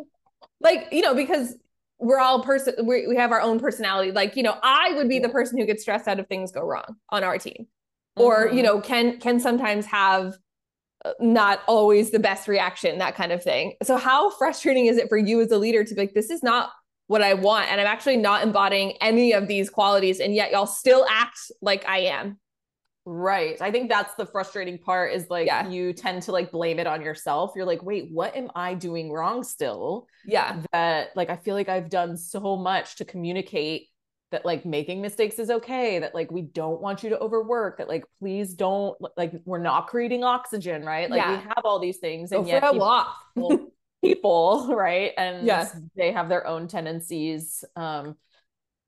[0.63, 1.55] like you know because
[1.99, 5.19] we're all person we, we have our own personality like you know i would be
[5.19, 7.67] the person who gets stressed out if things go wrong on our team
[8.17, 8.65] or you Mhm.
[8.65, 10.35] know can can sometimes have
[11.19, 15.17] not always the best reaction that kind of thing so how frustrating is it for
[15.17, 16.71] you as a leader to be like this is not
[17.07, 20.67] what i want and i'm actually not embodying any of these qualities and yet y'all
[20.67, 22.39] still act like i am
[23.07, 23.61] Right.
[23.61, 25.69] I think that's the frustrating part is like Yeah.
[25.69, 27.53] you tend to like blame it on yourself.
[27.57, 30.07] You're like, wait, what am I doing wrong still?
[30.27, 33.89] yeah That like I feel like I've done so much to communicate
[34.31, 37.89] that like making mistakes is okay, that like we don't want you to overwork, that
[37.89, 41.11] like please don't like we're not creating oxygen, right?
[41.11, 41.39] Like Yeah.
[41.39, 45.13] we have all these things and for yet people, people, right?
[45.17, 47.65] And yes they have their own tendencies.
[47.77, 48.17] Um,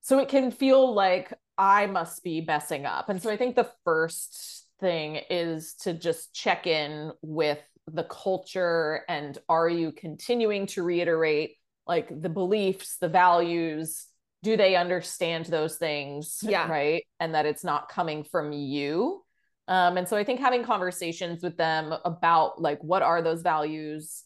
[0.00, 3.08] so it can feel like I must be messing up.
[3.08, 9.02] And so I think the first thing is to just check in with the culture
[9.08, 14.06] and are you continuing to reiterate like the beliefs, the values
[14.42, 16.68] do they understand those things Yeah.
[16.68, 17.04] right?
[17.20, 19.22] And that it's not coming from you.
[19.68, 24.24] Um and so i think having conversations with them about like what are those values?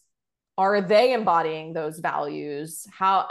[0.57, 2.87] Are they embodying those values?
[2.91, 3.29] How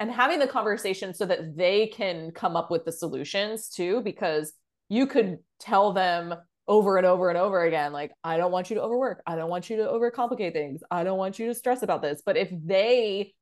[0.00, 4.52] and having the conversation so that they can come up with the solutions too because
[4.88, 6.34] you could tell them
[6.68, 9.22] over and over and over again like i don't want you to overwork.
[9.26, 10.82] I don't want you to overcomplicate things.
[10.90, 12.20] I don't want you to stress about this.
[12.24, 13.32] But if they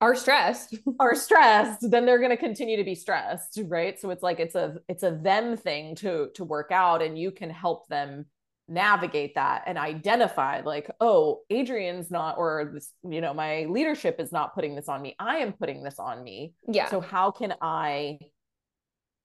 [0.00, 0.76] Are stressed.
[1.00, 4.54] are stressed then they're going to continue to be stressed right so it's like it's
[4.54, 8.26] a it's a them thing to to work out and you can help them
[8.68, 14.30] navigate that and identify like oh adrienne's not or this you know my leadership is
[14.30, 16.88] not putting this on me i am putting this on me Yeah.
[16.90, 18.18] so how can i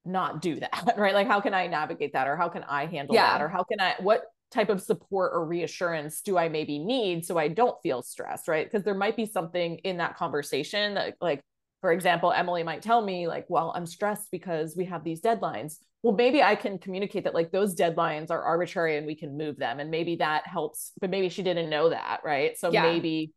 [0.05, 3.15] not do that right like how can i navigate that or how can i handle
[3.15, 3.33] Yeah.
[3.33, 7.25] that or how can i what type of support or reassurance do i maybe need
[7.25, 8.65] so i don't feel stressed right?
[8.65, 11.41] Because there might be something in that conversation that like
[11.81, 15.77] for example emily might tell me like well i'm stressed because we have these deadlines.
[16.03, 19.57] Well maybe i can communicate that like those deadlines are arbitrary and we can move
[19.57, 22.57] them and maybe that helps but maybe she didn't know that right?
[22.57, 22.83] So Yeah.
[22.83, 23.33] maybe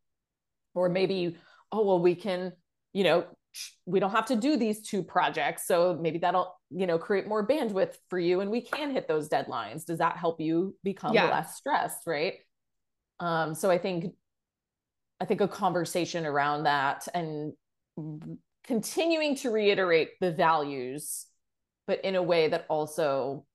[0.74, 1.36] or maybe
[1.72, 2.52] oh well we can
[2.92, 3.24] you know
[3.86, 5.66] we don't have to do these two projects.
[5.66, 9.28] So maybe that'll you know create more bandwidth for you and we can hit those
[9.28, 9.84] deadlines.
[9.84, 11.30] Does that help you become Yeah.
[11.30, 12.34] less stressed right?
[13.20, 14.14] Um so i think
[15.20, 17.54] i think a conversation around that and
[18.64, 21.24] continuing to reiterate the values
[21.86, 23.46] but in a way that also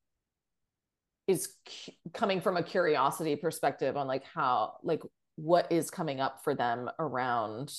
[1.28, 5.02] is cu- coming from a curiosity perspective on like how like
[5.36, 7.72] what is coming up for them around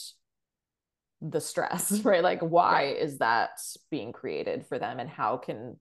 [1.23, 2.97] the stress right like why Right.
[2.97, 5.79] is that being created for them and how can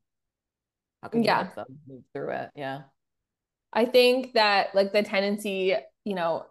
[1.01, 1.43] how can you Yeah.
[1.43, 2.84] help them move through it yeah
[3.73, 5.73] I think that like the tendency,
[6.04, 6.45] you know,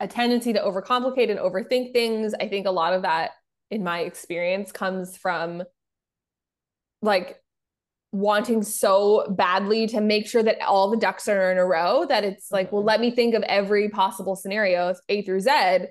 [0.00, 2.34] a tendency to overcomplicate and overthink things.
[2.34, 3.30] I think a lot of that
[3.70, 5.62] in my experience comes from
[7.02, 7.40] like
[8.10, 12.24] wanting so badly to make sure that all the ducks are in a row that
[12.24, 12.86] it's like, well, Mhm.
[12.86, 15.86] let me think of every possible scenario, A through Z,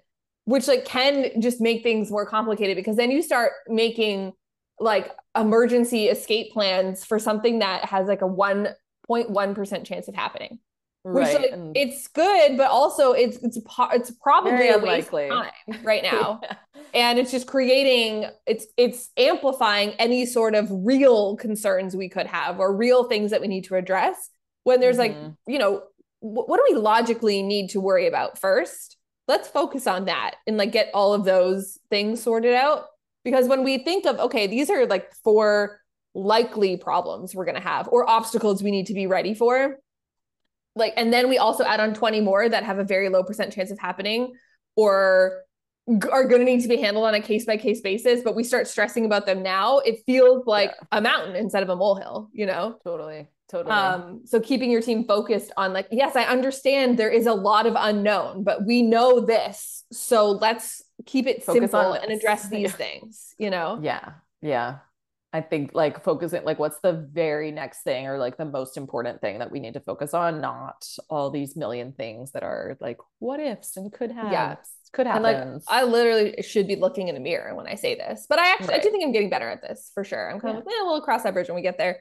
[0.51, 4.33] which like can just make things more complicated because then you start making
[4.79, 8.25] like emergency escape plans for something that has like a
[9.09, 10.59] 1.1% chance of happening
[11.03, 13.57] which right like, and it's good but also it's it's
[13.93, 15.51] it's probably a waste of time
[15.83, 16.53] right now Yeah.
[16.93, 22.59] and it's just creating it's it's amplifying any sort of real concerns we could have
[22.59, 24.29] or real things that we need to address
[24.63, 25.35] when there's like Mhm.
[25.47, 25.81] you know
[26.19, 28.97] wh- what do we logically need to worry about first
[29.31, 32.87] let's focus on that and like get all of those things sorted out.
[33.23, 35.79] Because when we think of okay these are like four
[36.13, 39.77] likely problems we're going to have or obstacles we need to be ready for
[40.75, 43.53] like and then we also add on 20 more that have a very low percent
[43.53, 44.33] chance of happening
[44.75, 45.43] or
[46.11, 48.43] are going to need to be handled on a case by case basis but we
[48.43, 52.45] start stressing about them now it feels like a mountain instead of a molehill you
[52.45, 52.77] know?
[52.83, 53.73] Totally totally.
[53.75, 57.65] Um so keeping your team focused on like yes i understand there is a lot
[57.67, 62.71] of unknown but we know this so let's keep it Focus simple and address these
[62.71, 62.71] Yeah.
[62.71, 63.79] things you know?
[63.81, 64.13] Yeah.
[64.41, 64.77] Yeah.
[65.33, 69.21] I think like focusing like what's the very next thing or like the most important
[69.21, 70.41] thing that we need to focus on?
[70.41, 74.55] Not all these million things that are like what ifs and could have Yeah.
[74.91, 77.95] could and happen like i literally should be looking in a mirror when i say
[77.95, 80.29] this but i actually i do think i'm getting better at this for sure.
[80.29, 81.99] I'm kind of like yeah we'll cross that bridge when we get there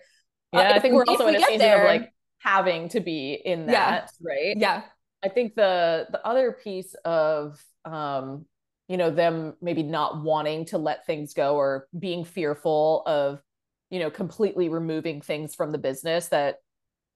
[0.52, 2.88] Uh, yeah i think we- we're also we in a season there- of like having
[2.88, 3.90] to be in Yeah.
[4.00, 4.82] that right yeah
[5.22, 8.46] I think the the other piece of um,
[8.88, 13.42] you know, them maybe not wanting to let things go or being fearful of,
[13.90, 16.56] you know, completely removing things from the business that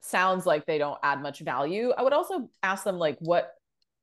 [0.02, 1.92] sounds like they don't add much value.
[1.96, 3.50] I would also ask them like what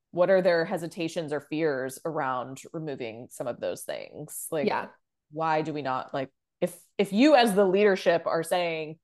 [0.09, 4.47] what are their hesitations or fears around removing some of those things?
[4.49, 4.87] Like yeah
[5.31, 8.97] why do we not like if if you as the leadership are saying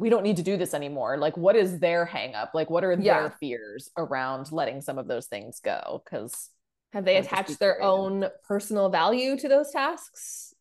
[0.00, 1.18] we don't need to do this anymore.
[1.18, 3.20] Like what is their hang up like what are Yeah.
[3.20, 6.02] their fears around letting some of those things go?
[6.04, 6.48] Because
[6.92, 7.90] have they I would just be attached their curious.
[7.92, 10.54] own personal value to those tasks?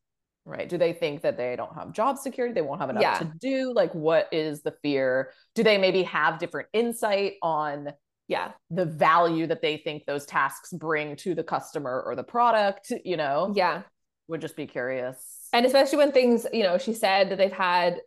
[0.45, 0.67] Right.
[0.67, 2.53] Do they think that they don't have job security?
[2.53, 3.19] They won't have enough Yeah.
[3.19, 3.71] to do?
[3.73, 5.31] Like what is the fear?
[5.55, 7.93] Do they maybe have different insight on
[8.27, 12.91] yeah the value that they think those tasks bring to the customer or the product
[13.05, 13.53] you know?
[13.55, 13.83] Yeah.
[14.27, 15.47] Would just be curious.
[15.53, 18.01] And especially when things you know she said that they've had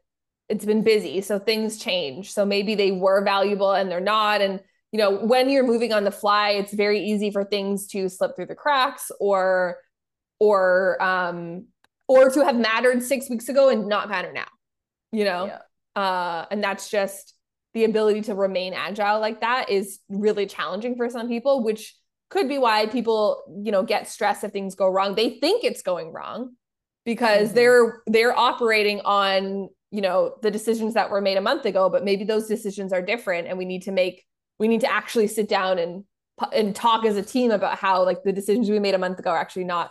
[0.53, 2.33] it's been busy so things change.
[2.33, 4.41] So maybe they were valuable and they're not.
[4.41, 4.61] And
[4.93, 8.37] you know when you're moving on the fly it's very easy for things to slip
[8.37, 9.79] through the cracks or
[10.39, 11.67] or um
[12.09, 14.49] or to have mattered 6 weeks ago and not matter now
[15.11, 15.47] you know?
[15.47, 16.01] Yeah.
[16.01, 17.35] Uh and that's just
[17.73, 21.95] the ability to remain agile like that is really challenging for some people which
[22.33, 25.15] could be why people you know get stressed if things go wrong.
[25.15, 26.57] They think it's going wrong
[27.05, 27.57] because mm-hmm.
[27.57, 32.05] they're they're operating on you know the decisions that were made a month ago but
[32.05, 34.25] maybe those decisions are different and we need to make
[34.59, 36.05] we need to actually sit down and
[36.53, 39.31] and talk as a team about how like the decisions we made a month ago
[39.31, 39.91] are actually not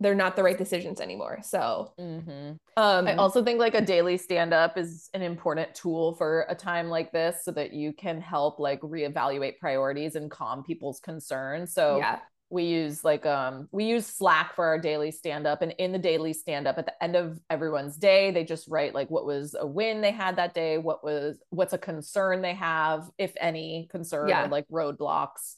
[0.00, 1.40] they're not the right decisions anymore.
[1.42, 2.52] So, mm-hmm.
[2.78, 6.54] um, I also think like a daily stand up is an important tool for a
[6.54, 11.74] time like this so that you can help like reevaluate priorities and calm people's concerns.
[11.74, 12.20] So, yeah.
[12.50, 15.98] We use like um we use Slack for our daily stand up and in the
[15.98, 19.54] daily stand up at the end of everyone's day they just write like what was
[19.58, 23.88] a win they had that day what was what's a concern they have if any
[23.90, 24.44] concern yeah.
[24.44, 25.54] or like roadblocks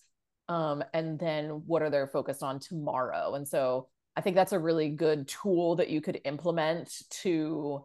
[0.48, 4.58] um and then what are they focused on tomorrow and so I think that's a
[4.58, 7.84] really good tool that you could implement to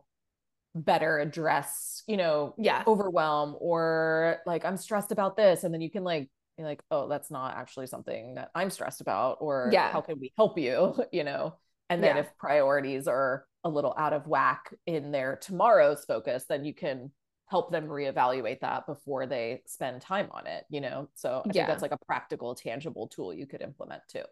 [0.76, 5.63] better address, you know, yeah, overwhelm or like I'm stressed about this.
[5.63, 9.02] And then you can like be like, oh, that's not actually something that I'm stressed
[9.02, 10.96] about, or yeah, how can we help you?
[11.12, 11.56] you know,
[11.89, 12.22] and then yeah.
[12.24, 17.12] if priorities are a little out of whack in their tomorrow's focus, then you can
[17.50, 21.08] help them reevaluate that before they spend time on it, you know?
[21.15, 21.54] So I yeah.
[21.54, 24.24] think that's like a practical, tangible tool you could implement too.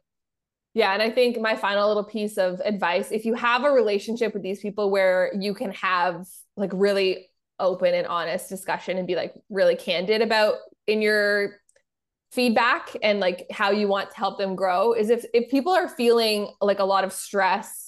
[0.73, 0.91] Yeah.
[0.91, 4.43] And I think my final little piece of advice if you have a relationship with
[4.43, 9.33] these people where you can have like really open and honest discussion and be like
[9.49, 11.55] really candid about in your
[12.35, 15.87] feedback and like how you want to help them grow is if if people are
[15.87, 17.85] feeling like a lot of stress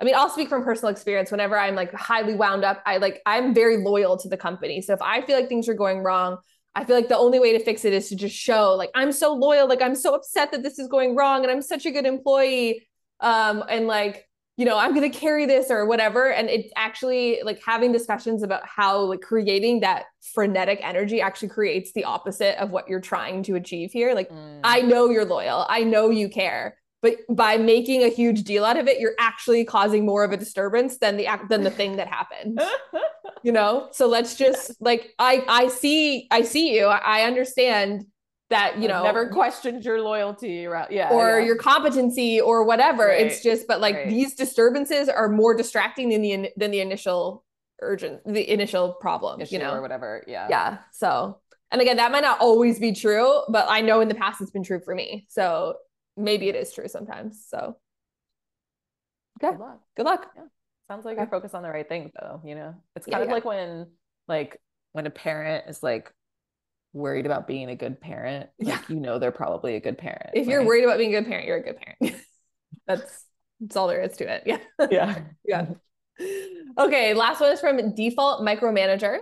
[0.00, 1.30] I mean, I'll speak from personal experience.
[1.30, 4.82] Whenever I'm like highly wound up, I like I'm very loyal to the company.
[4.82, 6.36] So if I feel like things are going wrong,
[6.74, 9.10] I feel like the only way to fix it is to just show like I'm
[9.10, 11.90] so loyal, like I'm so upset that this is going wrong and I'm such a
[11.90, 12.86] good employee.
[13.20, 14.25] Um, and like,
[14.56, 16.32] you know, I'm gonna carry this or whatever.
[16.32, 21.92] And it's actually like having discussions about how like creating that frenetic energy actually creates
[21.92, 24.14] the opposite of what you're trying to achieve here.
[24.14, 24.60] Like, mm.
[24.64, 28.78] I know you're loyal, I know you care but by making a huge deal out
[28.78, 32.08] of it you're actually causing more of a disturbance than the than the thing that
[32.08, 32.60] happened
[33.42, 38.06] you know so let's just like i i see i see you i understand
[38.48, 41.46] that you know never questioned your loyalty right yeah or yeah.
[41.46, 43.26] your competency or whatever right.
[43.26, 44.08] it's just but like right.
[44.08, 47.44] these disturbances are more distracting than the than the initial
[47.82, 51.40] urgent the initial problem Issue you know or whatever yeah yeah so
[51.72, 54.52] and again that might not always be true but i know in the past it's
[54.52, 55.74] been true for me so
[56.16, 57.44] maybe it is true sometimes.
[57.48, 57.76] So
[59.38, 59.52] okay.
[59.52, 59.80] Good luck.
[59.96, 60.30] Good luck.
[60.34, 60.42] Yeah.
[60.88, 61.22] Sounds like okay.
[61.22, 62.74] you're focused on the right thing though, you know.
[62.94, 63.86] It's kind yeah, of like when
[64.28, 64.60] like
[64.92, 66.12] when a parent is like
[66.96, 68.76] worried about being a good parent, yeah.
[68.76, 70.30] like you know they're probably a good parent.
[70.34, 70.52] If right?
[70.52, 72.22] you're worried about being a good parent, you're a good parent.
[72.86, 73.24] that's
[73.60, 74.42] that's all there is to it.
[74.46, 74.58] Yeah.
[74.90, 75.18] Yeah.
[75.44, 75.66] yeah.
[76.78, 79.18] Okay, last one is from Default Micromanager.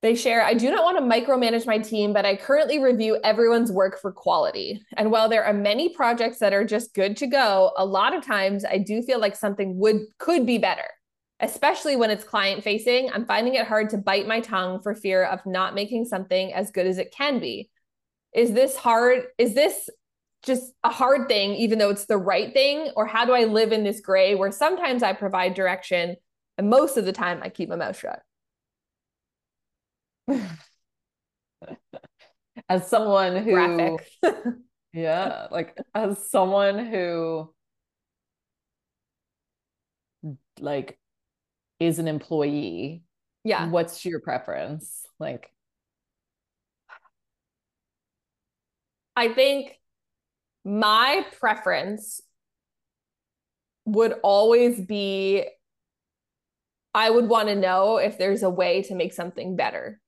[0.00, 3.72] They share, I do not want to micromanage my team, but I currently review everyone's
[3.72, 4.80] work for quality.
[4.96, 8.24] And while there are many projects that are just good to go, a lot of
[8.24, 10.84] times I do feel like something would could be better.
[11.40, 15.24] Especially when it's client facing, I'm finding it hard to bite my tongue for fear
[15.24, 17.70] of not making something as good as it can be.
[18.34, 19.24] Is this hard?
[19.38, 19.88] Is this
[20.42, 22.90] just a hard thing, even though it's the right thing?
[22.96, 26.16] Or how do I live in this gray where sometimes I provide direction
[26.56, 28.20] and most of the time I keep my mouth shut?
[32.68, 33.98] as someone who
[34.92, 37.52] yeah like as someone who
[40.60, 40.98] like
[41.80, 43.02] is an employee
[43.44, 43.68] yeah.
[43.70, 45.06] what's your preference?
[45.18, 45.50] Like
[49.16, 49.72] i think
[50.64, 52.20] my preference
[53.84, 55.44] would always be
[56.94, 60.00] i would want to know if there's a way to make something better.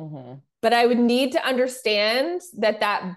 [0.00, 0.34] Mm-hmm.
[0.60, 3.16] But I would need to understand that that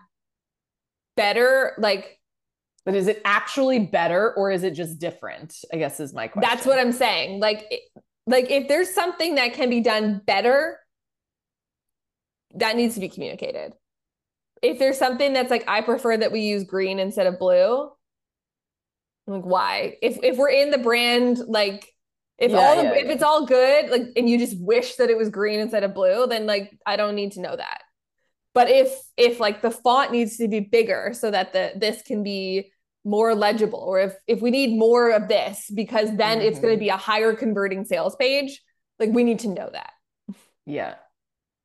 [1.15, 2.19] better, like,
[2.85, 5.55] but is it actually better or is it just different?
[5.71, 6.49] I guess is my question.
[6.49, 7.39] That's what I'm saying.
[7.39, 7.71] Like,
[8.27, 10.79] like if there's something that can be done better,
[12.55, 13.73] that needs to be communicated.
[14.61, 17.89] If there's something that's like, I prefer that we use green instead of blue,
[19.27, 19.97] like why?
[20.01, 21.87] If if we're in the brand like
[22.37, 23.11] if yeah, all the, yeah, if yeah.
[23.11, 26.25] it's all good, like, and you just wish that it was green instead of blue,
[26.25, 27.83] then like I don't need to know that.
[28.53, 32.23] But if if like the font needs to be bigger so that the this can
[32.23, 32.71] be
[33.03, 36.47] more legible, or if if we need more of this because then mm-hmm.
[36.47, 38.61] it's going to be a higher converting sales page,
[38.99, 39.91] like we need to know that.
[40.65, 40.95] Yeah,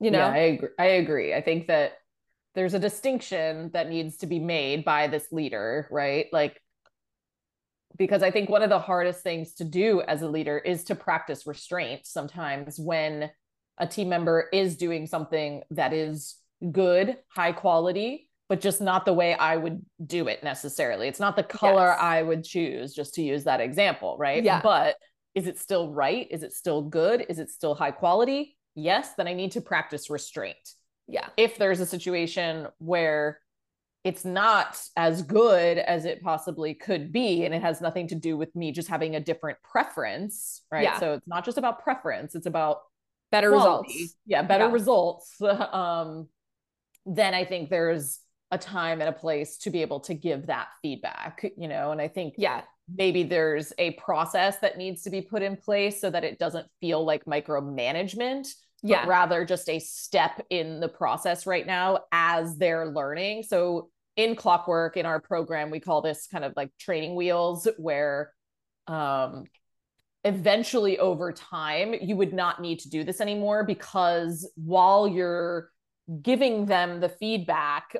[0.00, 0.68] you know, I agree.
[0.78, 1.34] I agree.
[1.34, 1.92] I think that
[2.54, 6.26] there's a distinction that needs to be made by this leader, right?
[6.32, 6.60] Like
[7.96, 10.94] because I think one of the hardest things to do as a leader is to
[10.94, 13.30] practice restraint sometimes when
[13.78, 16.36] a team member is doing something that is
[16.72, 21.08] good, high quality, but just not the way I would do it necessarily.
[21.08, 21.98] It's not the color yes.
[22.00, 24.42] I would choose, just to use that example, right?
[24.42, 24.60] Yeah.
[24.62, 24.96] But
[25.34, 26.26] is it still right?
[26.30, 27.26] Is it still good?
[27.28, 28.56] Is it still high quality?
[28.74, 30.56] Yes, then I need to practice restraint.
[31.08, 31.28] Yeah.
[31.36, 33.40] If there's a situation where
[34.06, 38.36] it's not as good as it possibly could be and it has nothing to do
[38.36, 41.00] with me just having a different preference right yeah.
[41.00, 42.78] so it's not just about preference it's about
[43.32, 43.92] better quality.
[43.92, 44.72] results yeah better yeah.
[44.72, 46.28] results um
[47.04, 48.20] then i think there's
[48.50, 52.00] a time and a place to be able to give that feedback you know and
[52.00, 52.62] i think yeah.
[52.96, 56.66] maybe there's a process that needs to be put in place so that it doesn't
[56.80, 58.46] feel like micromanagement
[58.82, 59.06] yeah.
[59.06, 63.42] rather just a step in the process right now as they're learning.
[63.42, 68.32] So in clockwork in our program we call this kind of like training wheels where
[68.86, 69.44] um
[70.24, 75.70] eventually over time you would not need to do this anymore because while you're
[76.22, 77.94] giving them the feedback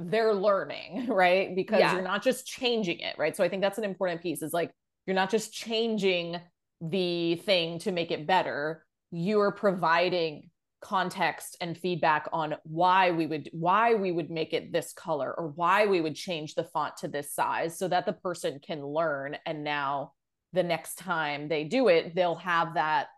[0.00, 1.54] they're learning right?
[1.54, 1.94] Because yeah.
[1.94, 3.36] you're not just changing it right?
[3.36, 4.72] So i think that's an important piece is like
[5.06, 6.40] you're not just changing
[6.80, 8.84] the thing to make it better.
[9.10, 14.92] You're providing context and feedback on why we would why we would make it this
[14.92, 18.60] color or why we would change the font to this size so that the person
[18.60, 19.36] can learn.
[19.44, 20.12] And now
[20.52, 23.08] the next time they do it they'll have that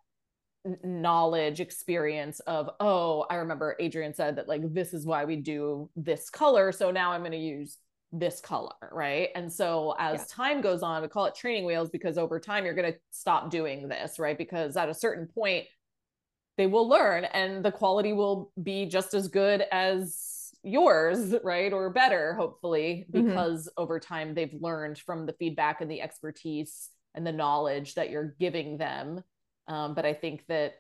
[0.85, 5.91] knowledge experience of oh i remember adrienne said that like this is why we do
[5.97, 7.79] this color so now i'm going to use
[8.13, 10.25] this color right and so as yeah.
[10.29, 13.51] time goes on we call it training wheels because over time you're going to stop
[13.51, 15.67] doing this right because at a certain point
[16.59, 21.91] they will learn and the quality will be just as good as yours right or
[21.91, 23.27] better hopefully mm-hmm.
[23.27, 23.83] because mm-hmm.
[23.83, 28.37] over time they've learned from the feedback and the expertise and the knowledge that you're
[28.39, 29.23] giving them
[29.73, 30.75] um, but i think that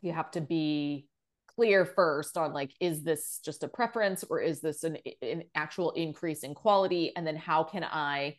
[0.00, 1.08] you have to be
[1.56, 5.90] clear first on like is this just a preference or is this an, an actual
[5.92, 7.12] increase in quality?
[7.16, 8.36] And then how can i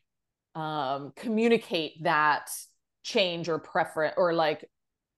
[0.56, 2.50] um, communicate that
[3.04, 4.66] change or preference or like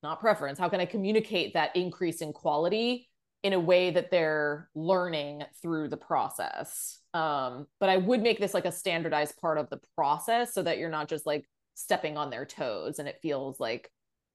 [0.03, 3.09] not preference how can i communicate that increase in quality
[3.41, 6.99] in a way that they're learning through the process?
[7.13, 10.77] Um, but i would make this like a standardized part of the process so that
[10.77, 11.45] you're not just like
[11.75, 13.89] stepping on their toes and it feels like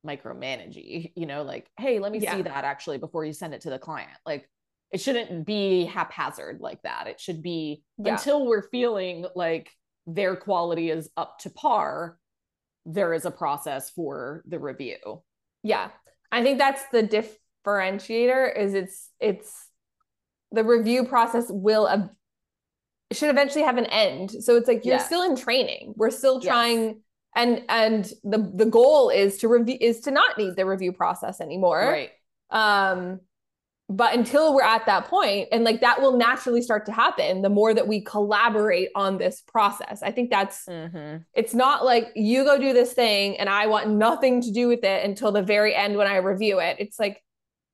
[0.07, 2.37] micromanaging you know like hey let me yeah.
[2.37, 4.49] see that actually before you send it to the client like
[4.91, 8.13] it shouldn't be haphazard like that it should be yeah.
[8.13, 9.71] until we're feeling like
[10.07, 12.19] their quality is up to par
[12.85, 15.23] there is a process for the review
[15.65, 15.89] yeah.
[16.31, 19.69] I think that's the differentiator is it's it's
[20.53, 22.07] the review process will uh,
[23.13, 24.31] should eventually have an end.
[24.31, 25.03] So it's like you're yeah.
[25.03, 25.95] still in training.
[25.97, 26.95] We're still trying yes.
[27.35, 31.41] And and the the goal is to review is to not need the review process
[31.41, 31.81] anymore.
[31.81, 32.11] Right.
[32.51, 33.21] Um
[33.89, 37.51] but until we're at that point and like that will naturally start to happen the
[37.51, 41.19] more that we collaborate on this process i think that's mm-hmm.
[41.35, 44.83] it's not like you go do this thing and i want nothing to do with
[44.85, 47.23] it until the very end when i review it it's like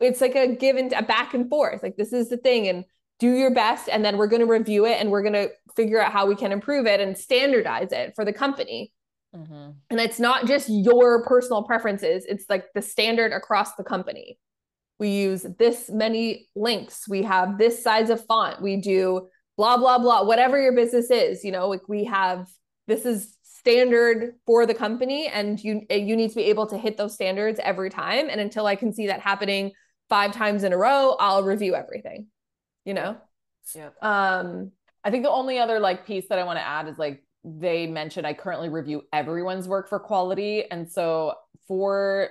[0.00, 2.84] it's like a give and a back and forth like this is the thing and
[3.20, 6.00] do your best and then we're going to review it and we're going to figure
[6.00, 8.90] out how we can improve it and standardize it for the company
[9.34, 9.70] mm-hmm.
[9.90, 14.38] and it's not just your personal preferences it's like the standard across the company.
[14.98, 19.98] We use this many links we have this size of font we do blah blah
[19.98, 22.46] blah whatever your business is you know like we have
[22.86, 26.96] this is standard for the company and you you need to be able to hit
[26.96, 29.72] those standards every time and until i can see that happening
[30.08, 32.26] five times in a row i'll review everything
[32.86, 33.16] you know?
[33.74, 34.72] Yeah um
[35.04, 37.86] i think the only other like piece that i want to add is like they
[37.86, 41.34] mentioned i currently review everyone's work for quality and so
[41.66, 42.28] for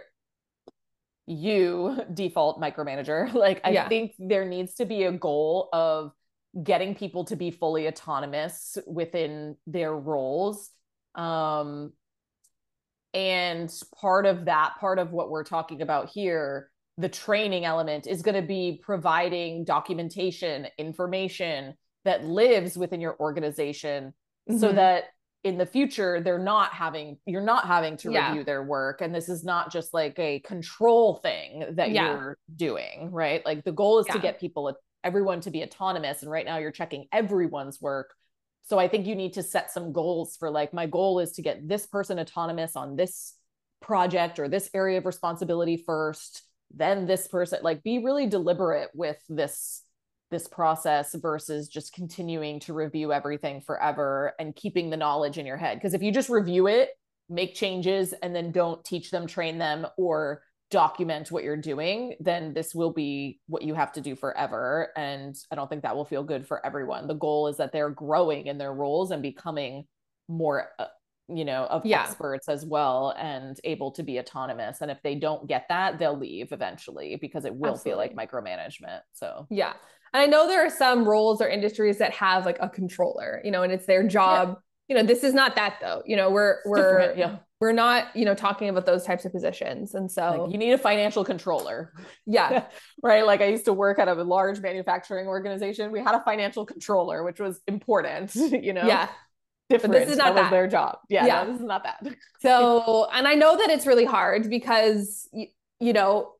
[1.25, 3.87] you default micromanager like i yeah.
[3.87, 6.11] think there needs to be a goal of
[6.63, 10.69] getting people to be fully autonomous within their roles
[11.15, 11.91] um
[13.13, 18.21] and part of that part of what we're talking about here the training element is
[18.21, 24.13] going to be providing documentation information that lives within your organization
[24.49, 24.59] mm-hmm.
[24.59, 25.05] so that
[25.43, 28.29] in the future they're not having you're not having to yeah.
[28.29, 32.11] review their work and this is not just like a control thing that yeah.
[32.11, 34.13] you're doing right like the goal is yeah.
[34.13, 38.13] to get people everyone to be autonomous and right now you're checking everyone's work
[38.63, 41.41] so i think you need to set some goals for like my goal is to
[41.41, 43.33] get this person autonomous on this
[43.81, 49.17] project or this area of responsibility first then this person like be really deliberate with
[49.29, 49.83] this
[50.31, 55.57] this process versus just continuing to review everything forever and keeping the knowledge in your
[55.57, 55.77] head.
[55.77, 56.89] Because if you just review it,
[57.29, 62.53] make changes, and then don't teach them, train them, or document what you're doing, then
[62.53, 64.89] this will be what you have to do forever.
[64.95, 67.07] And I don't think that will feel good for everyone.
[67.07, 69.85] The goal is that they're growing in their roles and becoming
[70.27, 70.85] more, uh,
[71.27, 72.03] you know, of Yeah.
[72.03, 74.81] experts as well and able to be autonomous.
[74.81, 79.01] And if they don't get that, they'll leave eventually because it will feel like micromanagement.
[79.13, 79.73] So, Yeah.
[80.13, 83.51] And I know there are some roles or industries that have like a controller, you
[83.51, 84.59] know, and it's their job.
[84.87, 86.01] You know, this is not that though.
[86.05, 87.37] You know, we're we're yeah.
[87.59, 89.93] we're not, you know, talking about those types of positions.
[89.93, 91.93] And so Like you need a financial controller.
[92.25, 92.65] yeah.
[93.03, 93.25] right?
[93.25, 95.91] Like I used to work at a large manufacturing organization.
[95.91, 98.85] We had a financial controller, which was important, you know?
[98.85, 99.09] Yeah.
[99.69, 99.93] Different.
[99.93, 100.51] this is not that, that.
[100.51, 100.97] their job.
[101.09, 101.43] Yeah, Yeah.
[101.43, 101.99] No, this is not that.
[102.41, 105.47] So, and I know that it's really hard because, you,
[105.79, 106.33] you know,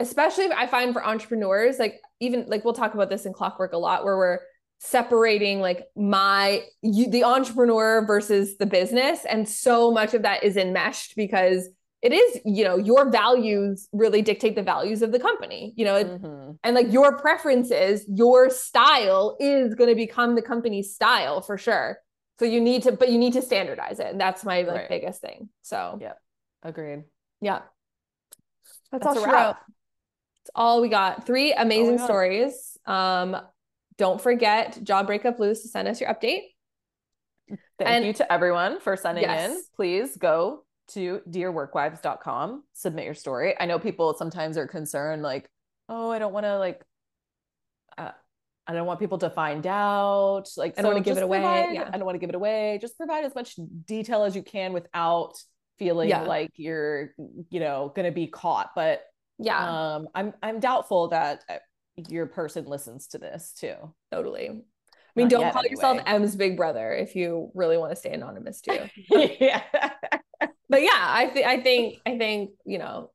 [0.00, 3.78] especially I find for entrepreneurs, like even like we'll talk about this in clockwork a
[3.78, 4.38] lot, where we're
[4.78, 10.56] separating like my you, the entrepreneur versus the business, and so much of that is
[10.56, 11.68] enmeshed because
[12.02, 15.72] it is you know your values really dictate the values of the company.
[15.76, 16.58] You know, Mhm.
[16.62, 21.98] and like your preferences, your style is going to become the company's style for sure.
[22.40, 24.06] So you need to, but you need to standardize it.
[24.08, 24.88] And that's my like Right.
[24.88, 25.48] biggest thing.
[25.62, 26.14] So Yeah.
[26.64, 27.04] Agreed.
[27.40, 27.62] yeah.
[28.90, 29.62] That's, That's all a she wrap.
[30.44, 31.24] That's all we got.
[31.26, 32.04] Three amazing got.
[32.04, 32.76] stories.
[32.86, 33.36] Um,
[33.96, 36.42] don't forget Job Breakup Blues to send us your update.
[37.48, 37.58] Thank
[37.90, 39.60] And- you to everyone for sending in.
[39.74, 43.54] Please go to dearworkwives.com, submit your story.
[43.58, 45.48] I know people sometimes are concerned, like,
[45.88, 46.84] oh, I don't want to like
[47.96, 48.10] uh,
[48.66, 50.44] I don't want people to find out.
[50.56, 51.88] Like, I don't so wanna give it away, provide- yeah.
[51.92, 52.78] I don't want to give it away.
[52.80, 55.34] Just provide as much detail as you can without
[55.78, 56.22] feeling Yeah.
[56.22, 57.14] like you're,
[57.50, 58.70] you know, going to be caught.
[58.74, 59.02] But
[59.38, 61.56] Yeah, um, I'm I'm doubtful that uh,
[62.08, 63.74] your person listens to this too.
[64.12, 64.48] totally.
[64.48, 66.00] I mean, Not don't yet, call yourself.
[66.06, 68.80] M's big brother if you really want to stay anonymous too.
[69.10, 69.62] yeah.
[70.68, 73.10] but yeah, I think I think I think you know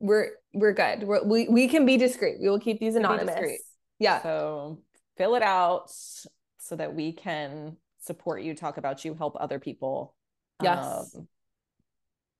[0.00, 1.04] we're we're good.
[1.04, 2.38] We're, we we can be discreet.
[2.40, 3.60] We will keep these anonymous.
[4.00, 4.80] Yeah, So
[5.16, 5.90] fill it out
[6.58, 10.14] so that we can support you, talk about you, help other people.
[10.62, 11.14] Yes.
[11.14, 11.28] Um,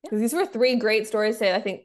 [0.05, 1.55] because these were three great stories today.
[1.55, 1.82] I think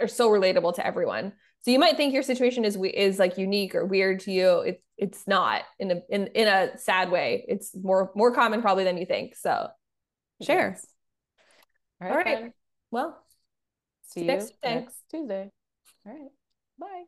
[0.00, 1.32] are so relatable to everyone.
[1.62, 4.60] So you might think your situation is we- is like unique or weird to you.
[4.60, 7.44] It's it's not in a in in a sad way.
[7.48, 9.34] It's more more common probably than you think.
[9.36, 9.68] So
[10.42, 10.70] share.
[10.70, 10.86] yes.
[12.00, 12.26] All All right.
[12.26, 12.40] right.
[12.42, 12.52] then.
[12.90, 13.20] Well,
[14.08, 14.74] See you next Tuesday.
[14.74, 15.50] next Tuesday.
[16.06, 16.30] All right.
[16.78, 17.04] Bye.